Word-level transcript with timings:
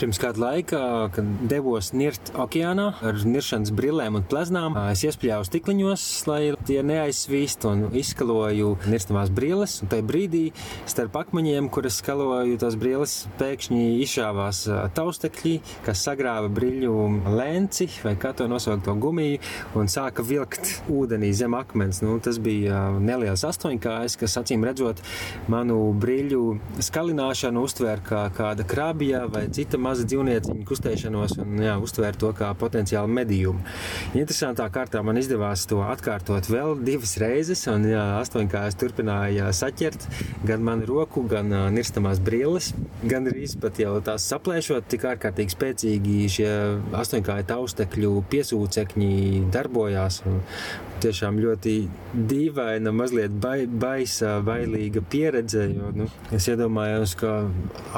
Pirms 0.00 0.16
kāda 0.16 0.40
laika, 0.40 0.78
kad 1.12 1.26
devos 1.44 1.90
nirt 1.92 2.30
okeānā 2.40 2.86
ar 3.04 3.18
niršanas 3.28 3.68
brillēm 3.76 4.14
un 4.16 4.22
pleznām, 4.24 4.78
es 4.88 5.02
iespļāvu 5.04 5.44
stikliņos, 5.44 6.04
lai 6.24 6.38
tie 6.64 6.78
neaizsvīst 6.88 7.66
un 7.68 7.82
izskaloju 8.00 8.70
nirstamās 8.88 9.28
brilles. 9.36 9.74
Un 9.84 9.90
tajā 9.92 10.06
brīdī 10.08 10.40
starp 10.88 11.18
akmeņiem, 11.20 11.68
kuras 11.68 11.98
skaloju 12.00 12.56
tās 12.62 12.78
brilles, 12.80 13.16
pēkšņi 13.42 13.82
izšāvās 14.06 14.62
taustekļi, 14.96 15.52
kas 15.84 16.06
sagrāva 16.06 16.48
briļu 16.48 16.94
lēnci 17.36 17.90
vai 18.00 18.14
kā 18.24 18.32
to 18.32 18.48
nosaukt 18.48 18.86
to 18.88 18.96
gumiju 18.96 19.42
un 19.76 19.92
sāka 19.92 20.24
vilkt 20.24 20.80
ūdenī 20.88 21.34
zem 21.36 21.58
akmens. 21.60 22.00
Nu, 22.00 22.16
tas 22.24 22.40
bija 22.40 22.86
neliels 22.96 23.44
astoņkājs, 23.50 24.16
kas 24.24 24.38
acīm 24.40 24.64
redzot 24.64 25.04
manu 25.52 25.82
briļu 26.00 26.42
skalināšanu 26.88 27.68
uztvēra 27.68 28.08
kā 28.08 28.24
kāda 28.40 28.64
krabja 28.64 29.26
vai 29.28 29.44
cita 29.52 29.76
maza 29.90 30.06
dzīvnieciņa 30.06 30.66
kustēšanos 30.68 31.36
un 31.42 31.60
jā, 31.64 31.74
uztvērt 31.82 32.20
to 32.22 32.30
kā 32.36 32.50
potenciālu 32.58 33.10
medījumu. 33.20 33.62
Interesantā 34.18 34.66
kārtā 34.72 35.02
man 35.06 35.18
izdevās 35.20 35.66
to 35.70 35.80
atkārtot 35.84 36.50
vēl 36.50 36.76
divas 36.86 37.16
reizes, 37.22 37.64
un 37.72 37.88
jā, 37.90 38.04
astoņkājas 38.20 38.78
turpināja 38.80 39.50
saķert 39.56 40.06
gan 40.46 40.62
manu 40.66 40.88
roku, 40.90 41.24
gan 41.30 41.50
uh, 41.52 41.66
nirstamās 41.74 42.22
brilles. 42.22 42.72
Gan 43.10 43.28
arī 43.30 43.48
pat 43.60 43.80
jau 43.82 43.96
tās 44.04 44.26
saplēšot, 44.30 44.86
tik 44.92 45.08
ārkārtīgi 45.10 45.56
spēcīgi 45.56 46.20
šie 46.36 46.52
astoņkāja 47.00 47.48
taustekļu 47.50 48.14
piesūcekņi 48.30 49.50
darbojās. 49.54 50.22
Un, 50.30 50.40
tiešām 51.00 51.38
ļoti 51.40 51.74
dīvaina, 52.28 52.92
mazliet 52.94 53.32
bai, 53.42 53.64
baisa, 53.66 54.36
bailīga 54.44 55.02
pieredze. 55.10 55.66
Jo, 55.72 55.90
nu, 55.96 56.08
es 56.36 56.48
iedomājos, 56.50 57.16
ka 57.20 57.34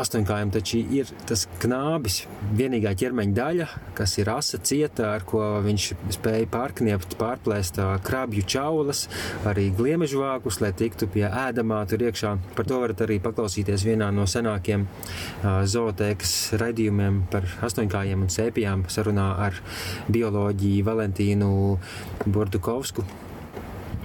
astoņkājiem 0.02 0.52
taču 0.54 0.82
ir 1.00 1.10
tas 1.28 1.46
knābis, 1.82 2.22
vienīgā 2.54 2.92
ķermeņa 2.98 3.34
daļa, 3.34 3.66
kas 3.98 4.14
ir 4.20 4.30
asa 4.30 4.58
cieta, 4.62 5.08
ar 5.16 5.24
ko 5.26 5.40
viņš 5.64 5.86
spēja 6.14 6.46
pārkniept, 6.52 7.16
pārplēst 7.18 7.80
krāpju 8.06 8.44
čaulas, 8.46 9.08
arī 9.48 9.68
gliemežu 9.74 10.22
vākus, 10.22 10.60
lai 10.62 10.72
tiktu 10.78 11.08
pie 11.10 11.24
ēdamā 11.26 11.82
tur 11.90 12.04
iekšā. 12.06 12.36
Par 12.56 12.68
to 12.68 12.78
varat 12.82 13.02
arī 13.02 13.18
paklausīties 13.24 13.86
vienā 13.88 14.12
no 14.14 14.28
senākiem 14.30 14.86
zootēkas 15.42 16.36
raidījumiem 16.62 17.24
par 17.32 17.48
astoņkājiem 17.66 18.22
un 18.26 18.32
sēpijām 18.32 18.86
sarunā 18.92 19.32
ar 19.48 19.58
bioloģiju 20.12 20.86
Valentīnu 20.86 21.50
Bordukovsku. 22.26 23.06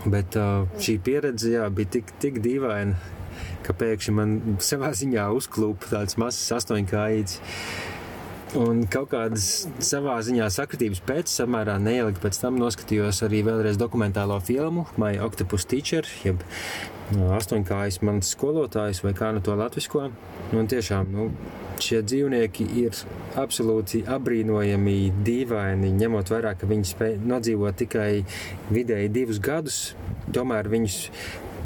Bet 0.08 0.38
uh, 0.40 0.66
šī 0.80 0.98
pieredze 1.04 1.52
jā, 1.52 1.66
bija 1.74 1.98
tik, 1.98 2.14
tik 2.22 2.38
dīvaina, 2.40 2.96
ka 3.66 3.76
pēkšņi 3.78 4.16
man 4.18 4.40
savā 4.64 4.94
ziņā 4.98 5.28
uzklūpa 5.38 5.94
tāds 5.94 6.18
mazs 6.22 6.50
astoņkājīts. 6.58 7.40
Un 8.58 8.86
kaut 8.88 9.10
kādas 9.12 9.68
savā 9.84 10.16
ziņā 10.24 10.46
sakritības 10.56 11.02
pēc, 11.04 11.32
samērā 11.42 11.76
neilgi 11.84 12.22
pēc 12.24 12.40
tam 12.40 12.56
noskatījos 12.62 13.20
arī 13.28 13.42
vēlreiz 13.44 13.76
dokumentālo 13.80 14.38
filmu 14.40 14.86
My 14.96 15.18
Octopus 15.20 15.68
Teacher, 15.68 16.08
jeb 16.24 16.46
astoņkājas 17.12 18.00
mans 18.08 18.32
skolotājs 18.36 19.04
vai 19.04 19.14
kā 19.18 19.34
nu 19.36 19.44
to 19.44 19.56
latvisko. 19.60 20.08
Un 20.56 20.70
tiešām, 20.72 21.12
nu, 21.12 21.28
šie 21.84 22.02
dzīvnieki 22.08 22.68
ir 22.82 22.96
absolūti 23.40 24.04
apbrīnojami, 24.08 24.96
dīvaini, 25.28 25.92
ņemot 26.00 26.32
vērā, 26.32 26.56
ka 26.58 26.70
viņi 26.70 26.92
spēj 26.92 27.18
nodzīvot 27.28 27.80
tikai 27.84 28.12
vidēji 28.72 29.12
divus 29.14 29.42
gadus. 29.44 29.82
Tomēr 30.34 30.72
viņus 30.72 30.98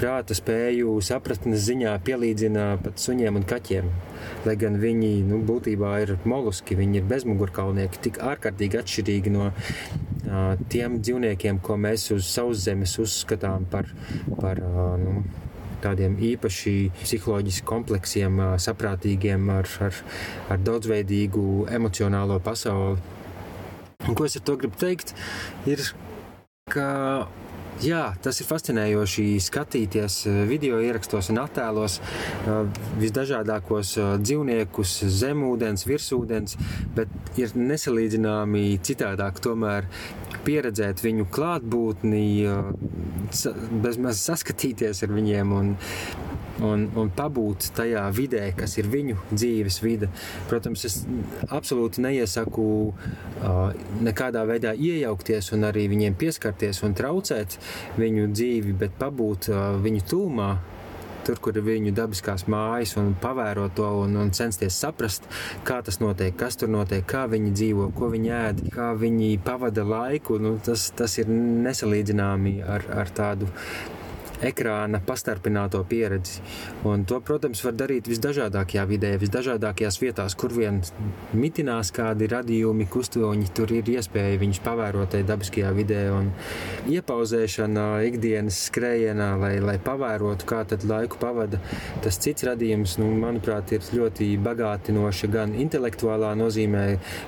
prāta 0.01 0.35
spēju 0.37 0.95
sapratnes 1.05 1.61
ziņā 1.67 1.93
pielīdzina 2.05 2.65
pat 2.81 3.01
suņiem 3.01 3.37
un 3.37 3.45
kaķiem. 3.47 3.91
Lai 4.47 4.55
gan 4.57 4.79
viņi 4.81 5.11
nu, 5.29 5.41
būtībā 5.45 5.91
ir 6.03 6.15
moluski, 6.25 6.77
viņi 6.79 7.01
ir 7.01 7.07
bezmugurkaulnieki, 7.09 8.01
tik 8.07 8.17
ārkārtīgi 8.25 8.79
atšķirīgi 8.81 9.33
no 9.33 9.51
uh, 9.51 10.57
tiem 10.73 10.97
dzīvniekiem, 11.05 11.61
ko 11.61 11.77
mēs 11.81 12.09
uz 12.15 12.29
sauszemes 12.31 12.97
uzskatām 13.01 13.67
par, 13.69 13.89
par 14.41 14.61
uh, 14.65 14.95
nu, 15.01 15.21
tādiem 15.81 16.17
īpaši 16.31 16.75
psiholoģiski 17.01 17.65
kompleksiem, 17.67 18.41
saprātīgiem, 18.61 19.49
ar, 19.53 19.69
ar, 19.81 20.01
ar 20.53 20.61
daudzveidīgu 20.61 21.45
emocionālo 21.73 22.37
pasauli. 22.43 23.01
Un, 24.07 24.17
ko 24.17 24.25
es 24.25 24.37
ar 24.37 24.45
to 24.45 24.57
gribu 24.61 24.77
teikt, 24.81 25.13
ir, 25.69 25.83
ka 26.73 26.89
Jā, 27.81 28.11
tas 28.21 28.37
ir 28.37 28.45
fascinējoši 28.45 29.23
skatīties 29.41 30.19
video 30.45 30.77
ierakstos 30.85 31.31
un 31.33 31.39
attēlos 31.41 31.95
visdažādākos 33.01 33.95
dzīvniekus, 34.21 34.91
zemūdens, 35.17 35.87
virsūdens, 35.89 36.59
bet 36.93 37.09
ir 37.41 37.55
nesalīdzināmi 37.57 38.77
citādāk 38.85 39.41
tomēr 39.41 39.89
pieredzēt 40.45 41.01
viņu 41.01 41.25
klātbūtni, 41.33 42.23
bezmaz 43.81 44.21
saskatīties 44.29 45.01
ar 45.01 45.17
viņiem 45.17 45.57
un, 45.57 45.73
un, 46.65 46.87
un 46.97 47.11
pabūt 47.15 47.71
tajā 47.77 48.03
vidē, 48.15 48.43
kas 48.57 48.77
ir 48.79 48.89
viņu 48.91 49.17
dzīves 49.31 49.81
vide. 49.83 50.11
Protams, 50.49 50.85
es 50.87 50.99
absolūti 51.49 52.03
neiesaku 52.05 52.65
uh, 52.91 53.61
nekādā 54.03 54.43
veidā 54.49 54.75
iejaukties 54.75 55.51
un 55.55 55.67
arī 55.69 55.87
viņiem 55.91 56.17
pieskarties 56.19 56.83
un 56.87 56.97
traucēt 56.97 57.57
viņu 58.01 58.29
dzīvi, 58.33 58.75
bet 58.83 58.99
pabūt 59.01 59.51
uh, 59.51 59.63
viņu 59.81 60.05
tūmā. 60.11 60.51
Tur, 61.21 61.37
kur 61.37 61.53
ir 61.53 61.61
viņu 61.61 61.91
dabiskās 61.93 62.47
mājas, 62.49 62.95
un 62.97 63.11
pavērot 63.21 63.75
to 63.77 63.85
un, 64.01 64.15
un 64.17 64.31
censties 64.33 64.73
saprast, 64.73 65.27
kā 65.67 65.77
tas 65.85 65.99
notiek, 66.01 66.33
kas 66.33 66.57
tur 66.57 66.71
notiek, 66.73 67.05
kā 67.05 67.27
viņi 67.29 67.53
dzīvo, 67.59 67.91
ko 67.93 68.09
viņi 68.09 68.31
ēd, 68.39 68.63
kā 68.73 68.87
viņi 68.97 69.35
pavada 69.45 69.85
laiku. 69.85 70.39
Nu, 70.41 70.55
tas, 70.65 70.87
tas 70.97 71.19
ir 71.21 71.29
nesalīdzināmi 71.29 72.55
ar, 72.65 72.89
ar 73.03 73.13
tādu 73.13 73.51
ekrāna 74.45 75.01
pastarpināto 75.05 75.81
pieredzi. 75.89 76.41
Un 76.87 77.05
to, 77.09 77.19
protams, 77.25 77.61
var 77.65 77.75
darīt 77.77 78.09
visdažādākajā 78.11 78.85
vidē, 78.89 79.13
visdažādākajās 79.21 79.99
vietās, 80.01 80.35
kur 80.39 80.53
vien 80.55 80.81
mitinās 81.37 81.93
kādi 81.95 82.29
radījumi, 82.31 82.87
kustoņi, 82.91 83.51
tur 83.57 83.73
ir 83.75 83.91
iespēja 83.95 84.39
viņus 84.41 84.61
pavērot 84.65 85.17
dabiskajā 85.27 85.71
vidē. 85.77 86.01
Un 86.15 86.31
iepauzēšana 86.91 87.87
ikdienas 88.09 88.59
skrējienā, 88.69 89.31
lai, 89.41 89.53
lai 89.63 89.77
pavērotu, 89.81 90.47
kā 90.49 90.63
tad 90.69 90.85
laiku 90.87 91.19
pavada 91.21 91.61
tas 92.03 92.17
cits 92.21 92.45
radījums, 92.47 92.97
nu, 93.01 93.11
manuprāt, 93.21 93.73
ir 93.75 93.85
ļoti 93.95 94.33
bagātinoši 94.41 95.31
gan 95.31 95.55
intelektuālā 95.57 96.33
nozīmē, 96.39 96.85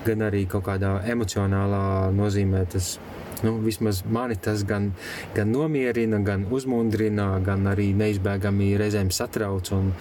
gan 0.07 0.25
arī 0.29 0.45
kaut 0.49 0.67
kādā 0.69 0.97
emocionālā 1.13 1.83
nozīmē. 2.15 2.63
Tas 2.73 2.95
Nu, 3.43 3.57
vismaz 3.59 4.01
mani 4.07 4.37
tas 4.39 4.63
gan, 4.67 4.93
gan 5.35 5.51
nomierina, 5.51 6.21
gan 6.23 6.47
uzmundrina, 6.51 7.27
gan 7.43 7.67
arī 7.67 7.91
neizbēgami 7.99 8.73
reizēm 8.79 9.11
satrauc. 9.11 9.71
Un, 9.75 9.91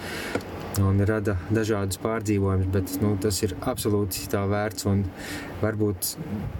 un 0.81 1.03
rada 1.05 1.35
dažādus 1.53 1.99
pārdzīvojumus, 2.01 2.69
bet 2.73 2.95
nu, 3.03 3.13
tas 3.21 3.41
ir 3.45 3.53
absolūti 3.61 4.25
tā 4.31 4.41
vērts 4.49 4.87
un 4.89 5.03
varbūt 5.61 6.15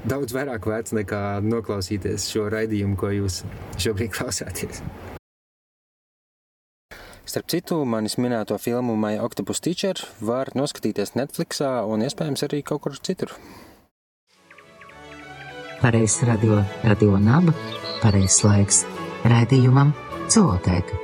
daudz 0.10 0.36
vairāk 0.36 0.68
vērts 0.70 0.94
nekā 1.00 1.24
noklausīties 1.48 2.28
šo 2.36 2.46
raidījumu, 2.54 3.00
ko 3.00 3.10
jūs 3.16 3.42
šobrīd 3.82 4.14
klausāties. 4.14 4.84
Starp 7.24 7.48
citu, 7.48 7.80
manis 7.88 8.18
minēto 8.20 8.58
filmu 8.60 8.98
My 9.00 9.16
Octopus 9.24 9.64
Teacher 9.64 9.98
var 10.20 10.52
noskatīties 10.60 11.16
Netflixā 11.16 11.70
un 11.88 12.04
iespējams 12.04 12.44
arī 12.46 12.60
kaut 12.68 12.84
kur 12.84 13.00
citur. 13.00 13.32
Pareizs 15.84 16.24
radio, 16.24 16.64
radio 16.84 17.18
naba, 17.20 17.52
pareizs 18.00 18.38
laiks 18.46 18.78
raidījumam 19.28 19.90
Zootēka. 20.32 20.96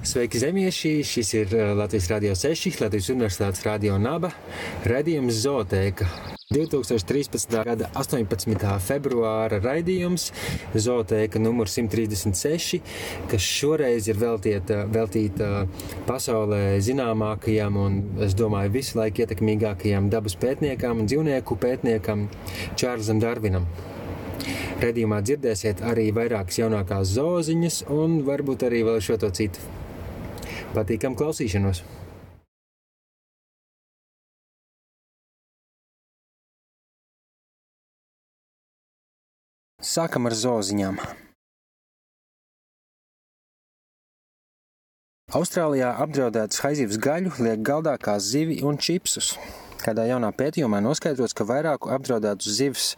Sveiki, 0.00 0.40
zemieši! 0.40 0.94
Šis 1.04 1.34
ir 1.36 1.52
uh, 1.58 1.74
Latvijas 1.76 2.08
Rādio 2.14 2.32
6, 2.32 2.80
Latvijas 2.86 3.10
Universitātes 3.12 3.66
Rādio 3.68 4.00
Naba, 4.00 4.32
redzējums 4.88 5.44
Zootēka. 5.44 6.33
2013. 6.52 7.64
gada 7.64 7.86
18. 7.96 8.58
februāra 8.84 9.56
raidījums 9.64 10.26
Zootēka 10.76 11.40
numur 11.40 11.70
136, 11.72 12.82
kas 13.30 13.46
šoreiz 13.48 14.10
ir 14.12 14.20
veltīta, 14.20 14.82
veltīta 14.92 15.64
pasaulē 16.04 16.76
zināmākajam 16.84 17.80
un, 17.80 17.96
es 18.28 18.36
domāju, 18.36 18.74
visu 18.76 19.00
laiku 19.00 19.24
ietekmīgākajam 19.24 20.12
dabas 20.12 20.36
pētniekam 20.44 21.00
un 21.00 21.08
dzīvnieku 21.08 21.56
pētniekam 21.64 22.28
Čārlzam 22.76 23.24
Darvinam. 23.24 23.64
Redījumā 24.84 25.24
dzirdēsiet 25.24 25.80
arī 25.80 26.10
vairākas 26.12 26.60
jaunākās 26.60 27.16
zooziņas 27.16 27.86
un 27.88 28.20
varbūt 28.28 28.68
arī 28.68 28.84
vēl 28.84 29.00
šo 29.00 29.16
to 29.24 29.32
citu. 29.32 29.64
Patīkam 30.76 31.16
klausīšanos! 31.16 32.03
Sākam 39.94 40.26
ar 40.26 40.34
zooziņām. 40.34 40.96
Austrālijā 45.38 45.92
apdraudētas 46.02 46.62
haizivs 46.64 46.98
gaļu 47.04 47.34
liek 47.44 47.62
galdā 47.66 47.92
kā 48.02 48.16
zivi 48.18 48.56
un 48.66 48.80
čipsus. 48.86 49.34
Kādā 49.84 50.06
jaunā 50.08 50.32
pētījumā 50.34 50.80
noskaidrots, 50.82 51.36
ka 51.36 51.46
vairāku 51.46 51.92
apdraudētu 51.94 52.50
zivs, 52.56 52.88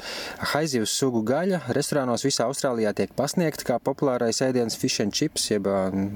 haizivs 0.55 0.95
sugu 0.97 1.21
gaļa 1.27 1.61
restorānos 1.77 2.25
visā 2.25 2.47
Austrālijā 2.49 2.95
tiek 2.97 3.13
pasniegta 3.19 3.67
kā 3.73 3.79
populārais 3.83 4.41
ēdiens 4.47 4.79
fish 4.81 5.05
and 5.05 5.13
chips, 5.13 5.51
jeb 5.51 5.69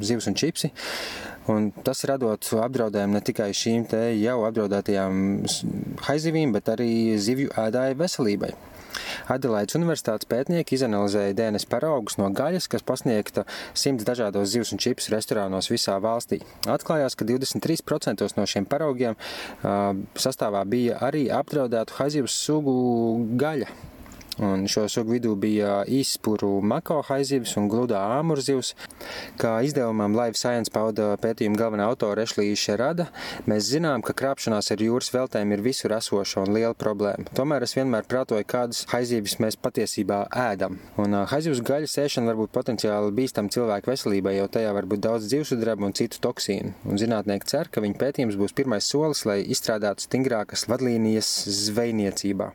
zivs 0.06 0.30
un 0.30 0.38
čipsi. 0.38 0.72
Un 1.50 1.72
tas 1.84 2.06
radot 2.08 2.52
apdraudējumu 2.64 3.18
ne 3.18 3.24
tikai 3.26 3.50
šīm 3.56 3.88
jau 4.22 4.40
apdraudētajām 4.48 5.24
haizivīm, 6.08 6.56
bet 6.56 6.72
arī 6.76 6.92
zivju 7.20 7.52
ēdāju 7.68 8.00
veselībai. 8.00 8.54
Adelaides 9.30 9.76
Universitātes 9.78 10.28
pētnieki 10.30 10.76
izanalizēja 10.78 11.36
DNS 11.38 11.68
paraugus 11.70 12.18
no 12.20 12.30
gaļas, 12.34 12.68
kas 12.70 12.86
pasniegta 12.86 13.46
simts 13.74 14.06
dažādos 14.08 14.50
zivs 14.52 14.74
un 14.74 14.82
čips 14.82 15.10
restorānos 15.14 15.70
visā 15.72 15.98
valstī. 16.02 16.40
Atklājās, 16.70 17.16
ka 17.18 17.28
23% 17.28 18.26
no 18.36 18.48
šiem 18.48 18.66
paraugiem 18.70 19.16
uh, 19.16 19.94
sastāvā 20.18 20.64
bija 20.68 21.00
arī 21.06 21.28
apdraudētu 21.34 21.98
haizivs 22.00 22.36
sugu 22.46 22.76
gaļa. 23.40 23.70
Un 24.40 24.64
šo 24.72 24.86
sugu 24.88 25.12
vidū 25.18 25.34
bija 25.36 25.82
īspuru 25.84 26.62
mako 26.64 27.02
haizivs 27.04 27.52
un 27.60 27.66
gludā 27.68 28.00
āmurzivs. 28.16 28.72
Kā 29.40 29.58
izdevumam 29.66 30.14
Live 30.16 30.38
Science 30.40 30.72
pauda 30.72 31.10
pētījuma 31.20 31.58
galvenā 31.60 31.88
autora 31.90 32.24
Ešlija 32.24 32.56
Šerada, 32.56 33.10
mēs 33.50 33.68
zinām, 33.68 34.00
ka 34.00 34.14
krāpšanās 34.16 34.72
ar 34.72 34.84
jūras 34.84 35.12
veltēm 35.12 35.52
ir 35.52 35.64
visur 35.66 35.92
esoša 35.92 36.46
un 36.46 36.54
liela 36.56 36.72
problēma. 36.72 37.28
Tomēr 37.36 37.66
es 37.66 37.76
vienmēr 37.76 38.08
prātoju, 38.08 38.46
kādas 38.48 38.86
haizivs 38.94 39.36
mēs 39.44 39.60
patiesībā 39.60 40.22
ēdam. 40.46 40.80
Un 41.00 41.18
haizivs 41.34 41.60
gaļas 41.66 41.98
ēšana 42.06 42.32
var 42.32 42.40
būt 42.40 42.54
potenciāli 42.56 43.12
bīstama 43.20 43.52
cilvēku 43.52 43.92
veselībai, 43.92 44.38
jo 44.38 44.48
tajā 44.56 44.72
var 44.76 44.88
būt 44.88 45.04
daudz 45.04 45.28
dzīvesudrabu 45.28 45.90
un 45.90 45.96
citu 46.00 46.22
toksīnu. 46.24 46.72
Un 46.88 47.02
zinātnieki 47.02 47.52
cer, 47.52 47.68
ka 47.68 47.84
viņa 47.84 48.00
pētījums 48.00 48.40
būs 48.40 48.56
pirmais 48.56 48.88
solis, 48.88 49.26
lai 49.28 49.42
izstrādātu 49.44 50.08
stingrākas 50.08 50.64
vadlīnijas 50.70 51.34
zvejniecībā. 51.68 52.54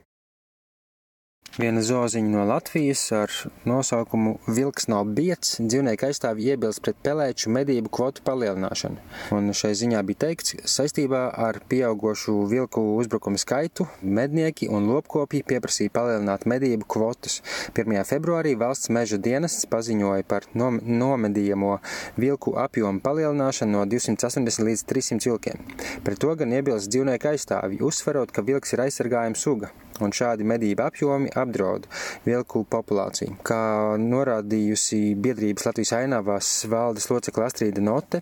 Viena 1.55 1.79
zoziņa 1.79 2.31
no 2.33 2.41
Latvijas 2.49 3.01
ar 3.15 3.31
nosaukumu 3.63 4.33
Vilks 4.57 4.89
nav 4.91 5.05
biets 5.15 5.53
dzīvnieku 5.61 6.09
aizstāvji 6.09 6.49
iebilst 6.51 6.81
pret 6.83 6.97
pelēču 7.05 7.53
medību 7.55 7.87
kvotu 7.95 8.25
palielināšanu. 8.27 8.99
Un 9.37 9.47
šai 9.55 9.71
ziņā 9.79 10.01
bija 10.09 10.19
teikts, 10.25 10.57
saistībā 10.67 11.21
ar 11.45 11.61
pieaugošu 11.71 12.35
vilku 12.51 12.83
uzbrukumu 12.97 13.39
skaitu 13.39 13.87
mednieki 14.01 14.67
un 14.67 14.89
lopkopji 14.91 15.45
pieprasīja 15.47 15.93
palielināt 15.95 16.43
medību 16.43 16.89
kvotas. 16.91 17.39
1. 17.71 18.03
februārī 18.11 18.57
valsts 18.59 18.91
meža 18.91 19.15
dienests 19.15 19.71
paziņoja 19.71 20.27
par 20.27 20.49
nom 20.59 20.81
nomedījamo 20.83 21.77
vilku 22.19 22.57
apjomu 22.65 22.99
palielināšanu 23.07 23.77
no 23.77 23.87
280 23.95 24.67
līdz 24.67 24.85
300 24.91 25.31
vilkiem. 25.31 25.63
Pret 26.03 26.19
to 26.19 26.35
gan 26.35 26.59
iebilst 26.59 26.91
dzīvnieku 26.91 27.31
aizstāvji, 27.31 27.79
uzsverot, 27.79 28.35
ka 28.35 28.43
vilks 28.43 28.75
ir 28.75 28.89
aizsargājuma 28.89 29.39
suga 29.39 29.71
un 30.03 30.13
šādi 30.15 30.45
medību 30.47 30.85
apjomi 30.85 31.31
apdraud 31.35 31.87
vilku 32.25 32.65
populāciju. 32.69 33.37
Kā 33.45 33.95
norādījusi 34.01 35.15
biedrības 35.21 35.69
Latvijas 35.69 35.93
ainavās 35.99 36.51
valdes 36.71 37.09
locekla 37.11 37.49
Astrīda 37.49 37.83
Note, 37.83 38.21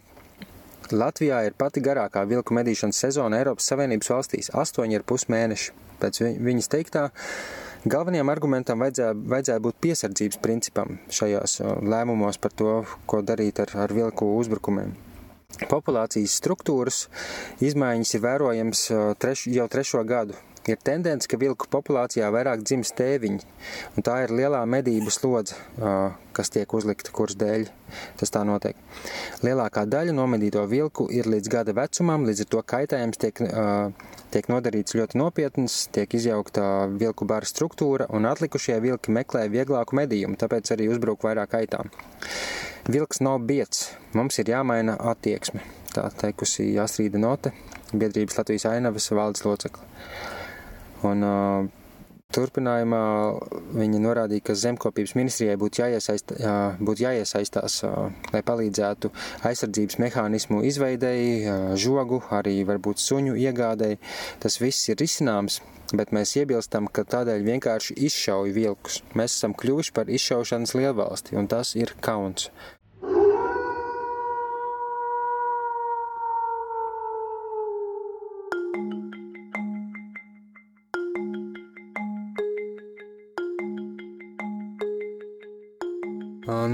Latvijā 0.94 1.40
ir 1.48 1.56
pati 1.58 1.82
garākā 1.82 2.26
vilku 2.28 2.54
medīšanas 2.54 3.00
sezona 3.06 3.40
Eiropas 3.40 3.70
Savienības 3.72 4.12
valstīs- 4.12 4.52
8,5 4.64 5.30
mēneši. 5.32 5.72
Pēc 6.02 6.20
viņas 6.44 6.68
teiktā, 6.70 7.10
galvenajam 7.88 8.30
argumentam 8.30 8.80
vajadzēja, 8.80 9.16
vajadzēja 9.16 9.64
būt 9.64 9.80
piesardzības 9.82 10.42
principam 10.42 11.00
šajās 11.10 11.62
lēmumos 11.82 12.38
par 12.38 12.52
to, 12.52 12.86
ko 13.08 13.22
darīt 13.22 13.60
ar, 13.60 13.70
ar 13.76 13.94
vilku 13.94 14.28
uzbrukumiem. 14.38 14.94
Populācijas 15.70 16.34
struktūras 16.42 17.08
izmaiņas 17.62 18.16
ir 18.16 18.22
vērojams 18.22 18.80
treš, 19.20 19.48
jau 19.48 19.68
trešo 19.68 20.04
gadu 20.04 20.34
ir 20.70 20.80
tendence, 20.84 21.28
ka 21.30 21.40
vilku 21.40 21.68
populācijā 21.72 22.30
vairāk 22.34 22.64
dzimst 22.64 22.96
tēviņi, 23.00 23.40
un 23.98 24.06
tā 24.06 24.22
ir 24.26 24.34
lielā 24.36 24.62
medību 24.70 25.12
slodze, 25.14 25.58
kas 26.34 26.52
tiek 26.54 26.74
uzlikta, 26.74 27.12
kuras 27.14 27.38
dēļ 27.40 27.68
tas 28.18 28.34
tā 28.34 28.42
notiek. 28.48 28.78
Lielākā 29.46 29.84
daļa 29.90 30.16
nomedīto 30.16 30.64
vilku 30.70 31.06
ir 31.14 31.30
līdz 31.30 31.52
gada 31.52 31.76
vecumam, 31.78 32.26
līdz 32.28 32.46
ar 32.46 32.50
to 32.56 32.64
kaitējums 32.74 33.22
tiek, 33.22 33.42
tiek 34.34 34.50
nodarīts 34.50 34.98
ļoti 34.98 35.20
nopietns, 35.22 35.78
tiek 35.94 36.16
izjaukta 36.18 36.88
vilku 36.96 37.28
bara 37.30 37.50
struktūra, 37.50 38.10
un 38.10 38.26
atlikušie 38.30 38.80
vilki 38.84 39.14
meklē 39.14 39.46
vieglāku 39.54 40.00
medījumu, 40.00 40.40
tāpēc 40.42 40.74
arī 40.74 40.90
uzbruk 40.94 41.28
vairāk 41.28 41.54
kaitām. 41.54 41.92
Vilks 42.90 43.22
nav 43.24 43.46
biets, 43.48 43.94
mums 44.18 44.40
ir 44.42 44.50
jāmaina 44.52 44.98
attieksme, 45.12 45.62
tā 45.94 46.10
teikusi 46.20 46.74
Astrīda 46.82 47.22
Note, 47.22 47.54
biedrības 47.94 48.42
Latvijas 48.42 48.66
ainavas 48.74 49.12
valdes 49.14 49.46
locekla. 49.46 49.86
Un, 51.04 51.24
uh, 51.28 51.84
Turpinājumā 52.34 53.02
viņi 53.78 54.00
norādīja, 54.02 54.44
ka 54.48 54.56
zemkopības 54.58 55.14
ministrijai 55.18 55.58
būtu, 55.62 55.84
jāiesaist, 55.84 56.34
būtu 56.82 57.06
jāiesaistās, 57.06 57.78
lai 58.34 58.42
palīdzētu 58.48 59.12
aizsardzības 59.50 60.00
mehānismu 60.02 60.64
izveidēji, 60.70 61.54
žogu, 61.84 62.24
arī 62.34 62.58
varbūt 62.70 63.04
suņu 63.04 63.38
iegādēji. 63.46 64.02
Tas 64.42 64.58
viss 64.64 64.90
ir 64.90 65.02
risināms, 65.04 65.62
bet 65.94 66.14
mēs 66.16 66.34
iebilstam, 66.42 66.90
ka 66.90 67.06
tādēļ 67.16 67.46
vienkārši 67.52 68.00
izšauj 68.10 68.56
vilkus. 68.58 69.04
Mēs 69.14 69.38
esam 69.38 69.54
kļuvuši 69.54 69.94
par 69.94 70.10
izšaušanas 70.10 70.74
lielvalsti, 70.80 71.38
un 71.38 71.52
tas 71.52 71.78
ir 71.78 71.94
kauns. 72.02 72.50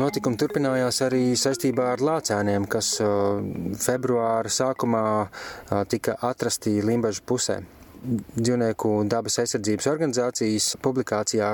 Notikumi 0.09 0.39
turpinājās 0.41 1.03
arī 1.05 1.35
saistībā 1.37 1.91
ar 1.93 2.01
lācēniem, 2.01 2.63
kas 2.65 2.95
februāra 3.83 4.49
sākumā 4.49 5.03
tika 5.93 6.15
atrasti 6.25 6.79
Limbažu 6.81 7.21
pusē 7.29 7.59
dzīvnieku 8.35 8.91
dabas 9.09 9.39
aizsardzības 9.43 9.87
organizācijas 9.91 10.67
publikācijā 10.83 11.49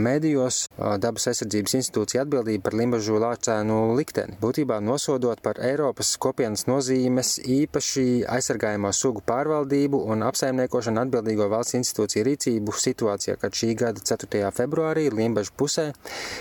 mēdījos 0.00 0.62
dabas 1.02 1.28
aizsardzības 1.30 1.76
institūcija 1.80 2.24
atbildība 2.24 2.68
par 2.68 2.76
limbažu 2.80 3.18
lācēnu 3.22 3.78
likteni, 3.98 4.38
būtībā 4.42 4.80
nosodot 4.84 5.42
par 5.44 5.60
Eiropas 5.64 6.12
kopienas 6.20 6.66
nozīmes 6.70 7.36
īpaši 7.44 8.06
aizsargājamo 8.30 8.92
sugu 8.96 9.22
pārvaldību 9.26 10.02
un 10.12 10.24
apsaimniekošanu 10.28 11.04
atbildīgo 11.04 11.48
valsts 11.52 11.78
institūciju 11.80 12.26
rīcību 12.30 12.76
situācijā, 12.86 13.36
kad 13.40 13.56
šī 13.56 13.72
gada 13.84 14.04
4. 14.04 14.44
februārī 14.56 15.08
limbažu 15.14 15.54
pusē 15.58 15.90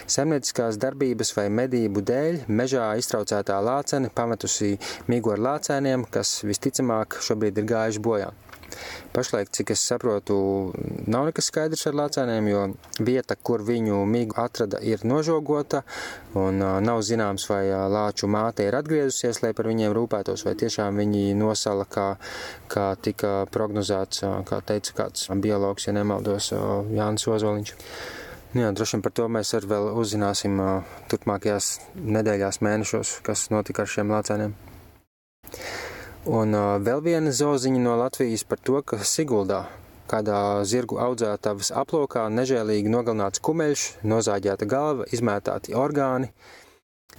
saimnieciskās 0.07 0.79
darbības 0.81 1.35
vai 1.37 1.47
medību 1.61 2.03
dēļ 2.09 2.43
mežā 2.47 2.91
iztraucētā 3.01 3.59
lācene 3.65 4.11
pametusi 4.15 4.75
migu 5.11 5.35
ar 5.35 5.43
lācēniem, 5.49 6.07
kas 6.11 6.39
visticamāk 6.47 7.19
šobrīd 7.25 7.59
ir 7.59 7.69
gājuši 7.73 8.05
bojā. 8.05 8.31
Pašlaik, 9.15 9.49
cik 9.55 9.73
es 9.73 9.83
saprotu, 9.89 10.35
nav 11.09 11.29
nekas 11.29 11.49
skaidrs 11.49 11.87
ar 11.89 11.97
lācēniem, 11.97 12.49
jo 12.51 12.61
vieta, 13.05 13.35
kur 13.35 13.63
viņu 13.65 14.03
migu 14.09 14.37
atrada, 14.41 14.81
ir 14.85 15.03
nožogota, 15.07 15.81
un 16.37 16.61
nav 16.61 17.01
zināms, 17.05 17.47
vai 17.49 17.63
lāču 17.69 18.29
māte 18.31 18.67
ir 18.67 18.77
atgriezusies, 18.77 19.41
lai 19.43 19.51
par 19.57 19.69
viņiem 19.71 19.95
rūpētos, 19.95 20.45
vai 20.45 20.55
tiešām 20.59 21.01
viņi 21.01 21.33
nosala, 21.39 21.87
kā, 21.89 22.07
kā 22.71 22.87
tika 23.01 23.33
prognozēts, 23.51 24.23
kā 24.49 24.61
teica 24.65 24.95
kāds 25.03 25.27
biologs, 25.41 25.89
ja 25.89 25.97
nemaldos, 25.97 26.53
Jānis 26.93 27.27
Ozoliņš. 27.29 27.75
Nu 28.53 28.63
jā, 28.63 28.71
droši 28.73 28.97
vien 28.97 29.03
par 29.05 29.13
to 29.13 29.27
mēs 29.29 29.53
arī 29.53 29.69
vēl 29.69 29.91
uzzināsim 30.01 30.57
turpmākajās 31.11 31.75
nedēļās, 32.17 32.63
mēnešos, 32.65 33.19
kas 33.25 33.49
notika 33.53 33.85
ar 33.85 33.93
šiem 33.93 34.09
lācēniem. 34.15 34.57
Un 36.29 36.53
uh, 36.53 36.77
vēl 36.85 36.99
viena 37.01 37.31
zoziņa 37.33 37.79
no 37.81 37.95
Latvijas 37.97 38.43
par 38.45 38.59
to, 38.61 38.77
ka 38.85 38.99
Siguldā 39.01 39.63
kādā 40.09 40.61
zirgu 40.65 40.99
audzētavas 41.01 41.71
aplokā 41.77 42.27
nežēlīgi 42.33 42.89
nogalināts 42.89 43.41
kumeļš, 43.45 43.85
nozāģēta 44.09 44.67
galva, 44.69 45.07
izmētāti 45.13 45.75
orgāni. 45.77 46.31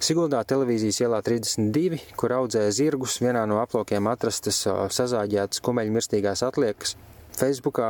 Siguldā 0.01 0.41
televīzijas 0.47 1.01
ielā 1.03 1.19
32, 1.23 1.99
kur 2.19 2.33
audzēja 2.39 2.71
zirgus, 2.75 3.19
vienā 3.23 3.43
no 3.51 3.59
aplokiem 3.61 4.07
atrastas 4.11 4.63
uh, 4.67 4.85
sazāģētas 4.91 5.63
kumeļa 5.63 5.95
mirstīgās 5.97 6.43
atliekas. 6.47 6.95
Facebookā, 7.35 7.89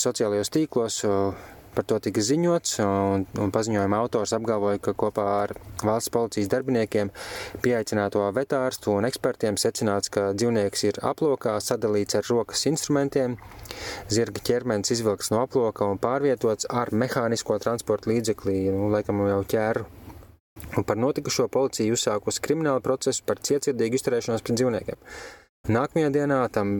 sociālajos 0.00 0.52
tīklos 0.52 1.02
uh, 1.08 1.32
Par 1.78 1.86
to 1.86 2.00
tika 2.02 2.22
ziņots, 2.26 2.72
un, 2.82 3.24
un 3.38 3.52
paziņojuma 3.54 4.00
autors 4.02 4.32
apgalvoja, 4.34 4.80
ka 4.82 4.96
kopā 4.98 5.26
ar 5.44 5.52
valsts 5.86 6.10
policijas 6.10 6.50
darbiniekiem, 6.50 7.12
pieaicināto 7.62 8.24
vetārstu 8.34 8.96
un 8.96 9.06
ekspertiem 9.06 9.60
secināts, 9.62 10.10
ka 10.10 10.32
dzīvnieks 10.34 10.82
ir 10.88 10.98
aplokā 11.06 11.54
sadalīts 11.62 12.18
ar 12.18 12.26
rokas 12.32 12.66
instrumentiem, 12.72 13.38
zirga 14.10 14.42
ķermenis 14.50 14.96
izvilks 14.96 15.30
no 15.30 15.44
aploka 15.44 15.86
un 15.86 16.02
pārvietots 16.02 16.66
ar 16.66 16.90
mehānisko 16.90 17.60
transporta 17.62 18.10
līdzeklī, 18.10 18.58
nu, 18.74 18.90
laikam 18.96 19.22
jau 19.30 19.44
ķēru 19.54 19.86
Un 20.76 20.84
par 20.86 20.98
notikušo 20.98 21.48
policija 21.54 21.94
uzsākusi 21.94 22.42
kriminālu 22.44 22.82
procesu 22.84 23.24
par 23.26 23.40
cietsirdīgu 23.48 23.98
izturēšanos 23.98 24.44
pret 24.44 24.58
dzīvniekiem. 24.58 24.98
Nākamajā 25.68 26.08
dienā 26.08 26.36
tam 26.48 26.70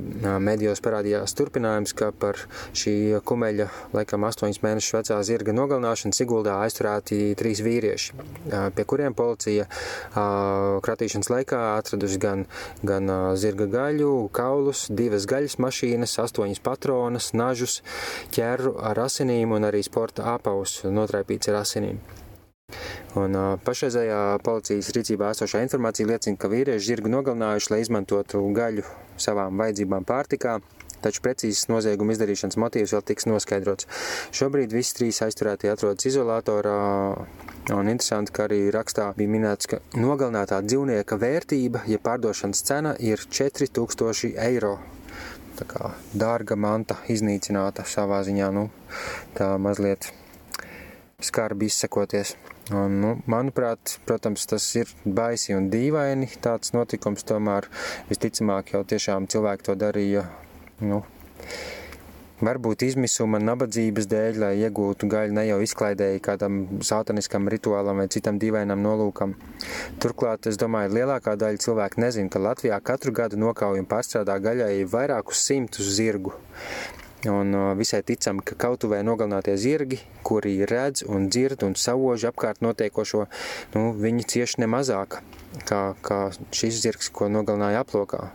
medijos 0.40 0.80
parādījās 0.80 1.34
turpinājums, 1.36 1.92
ka 1.92 2.06
par 2.16 2.38
šī 2.72 3.20
kumeļa, 3.28 3.66
laikam, 3.92 4.24
astoņas 4.24 4.62
mēnešus 4.64 4.94
vecā 4.96 5.18
zirga 5.28 5.52
nogalināšanu 5.52 6.16
Siguldā 6.16 6.54
aizturēti 6.64 7.34
trīs 7.36 7.60
vīrieši, 7.66 8.16
pie 8.48 8.86
kuriem 8.88 9.16
policija 9.18 9.66
kratīšanas 10.14 11.28
laikā 11.34 11.58
atradusi 11.74 12.20
gan, 12.22 12.46
gan 12.80 13.12
zirga 13.36 13.68
gaļu, 13.74 14.12
kaulus, 14.32 14.86
divas 14.88 15.28
gaļas 15.28 15.58
mašīnas, 15.60 16.16
astoņas 16.24 16.64
patronas, 16.64 17.34
nažus, 17.36 17.82
ķerru 18.32 18.78
ar 18.80 19.04
asinīm 19.04 19.52
un 19.52 19.68
arī 19.68 19.84
sporta 19.84 20.32
apavus 20.32 20.80
notraipīts 20.88 21.52
ar 21.52 21.60
asinīm. 21.60 22.00
Un, 23.18 23.34
uh, 23.34 23.54
pašreizējā 23.64 24.38
policijas 24.44 24.90
rīcībā 24.94 25.32
esošā 25.34 25.62
informācija 25.64 26.06
liecina, 26.10 26.38
ka 26.38 26.50
vīrieši 26.52 26.92
zirgu 26.92 27.10
nogalinājuši, 27.12 27.70
lai 27.72 27.78
izmantotu 27.82 28.42
gaļu 28.54 28.84
savām 29.18 29.58
vajadzībām 29.58 30.06
pārtikā. 30.08 30.58
Taču 30.98 31.22
precīzs 31.22 31.68
nozieguma 31.70 32.10
izdarīšanas 32.14 32.58
motīvs 32.58 32.92
vēl 32.96 33.04
tiks 33.06 33.28
noskaidrots. 33.30 33.86
Šobrīd 34.34 34.74
visi 34.74 34.96
trīs 34.98 35.20
aizturētie 35.22 35.70
atrodas 35.70 36.08
izolatorā, 36.10 36.74
un 37.70 37.90
interesanti, 37.92 38.34
ka 38.34 38.48
arī 38.48 38.64
rakstā 38.74 39.06
bija 39.18 39.30
minēts, 39.30 39.70
ka 39.70 39.78
nogalinātā 39.94 40.58
dzīvnieka 40.66 41.20
vērtība, 41.22 41.84
ja 41.86 42.02
pārdošanas 42.02 42.64
cena 42.66 42.96
ir 42.98 43.22
4000 43.30 44.34
eiro. 44.48 44.74
Tā 45.58 45.70
kā 45.70 45.94
dārga 46.18 46.58
manta 46.58 46.98
iznīcināta 47.10 47.86
savā 47.86 48.24
ziņā, 48.26 48.50
nu, 48.58 48.68
tā 49.38 49.54
mazliet 49.62 50.10
skarbi 51.22 51.70
izsakoties. 51.70 52.34
Un, 52.68 52.98
nu, 53.00 53.14
manuprāt, 53.24 53.94
protams, 54.04 54.44
tas 54.48 54.64
ir 54.76 54.90
baisi 55.04 55.54
un 55.56 55.70
dīvaini 55.72 56.28
tāds 56.44 56.74
notikums, 56.76 57.24
tomēr 57.24 57.64
visticamāk 58.10 58.74
jau 58.74 58.82
tiešām 58.84 59.28
cilvēki 59.32 59.64
to 59.70 59.76
darīja, 59.80 60.26
nu, 60.84 60.98
varbūt 62.44 62.84
izmisuma, 62.86 63.40
nabadzības 63.40 64.10
dēļ, 64.10 64.40
lai 64.42 64.52
iegūtu 64.66 65.08
gaļu 65.10 65.38
ne 65.38 65.46
jau 65.48 65.58
izklaidēji 65.64 66.22
kādam 66.28 66.60
sātaniskam 66.84 67.48
rituālam 67.48 68.02
vai 68.02 68.08
citam 68.12 68.36
dīvainam 68.42 68.84
nolūkam. 68.84 69.32
Turklāt, 70.02 70.50
es 70.50 70.60
domāju, 70.60 70.92
lielākā 71.00 71.38
daļa 71.40 71.64
cilvēku 71.64 72.04
nezina, 72.04 72.28
ka 72.28 72.42
Latvijā 72.50 72.78
katru 72.84 73.16
gadu 73.16 73.40
nokauj 73.40 73.80
un 73.80 73.88
pārstrādā 73.88 74.36
gaļai 74.44 74.84
vairākus 74.92 75.40
simtus 75.48 75.88
zirgu. 75.96 76.36
Un 77.26 77.50
visai 77.74 78.04
ticam, 78.06 78.38
ka 78.38 78.54
kautuvē 78.54 79.00
nogalinātie 79.02 79.56
zirgi, 79.58 79.96
kuri 80.22 80.52
redz 80.70 81.02
un 81.02 81.26
dzird 81.26 81.64
un 81.66 81.74
savož 81.74 82.28
apkārt 82.30 82.62
notiekošo, 82.62 83.24
nu, 83.74 83.88
viņi 83.98 84.26
cieši 84.34 84.62
nemazāk 84.62 85.18
kā, 85.66 85.80
kā 85.98 86.20
šis 86.54 86.78
zirgs, 86.84 87.10
ko 87.10 87.26
nogalināja 87.26 87.82
aplokā. 87.82 88.28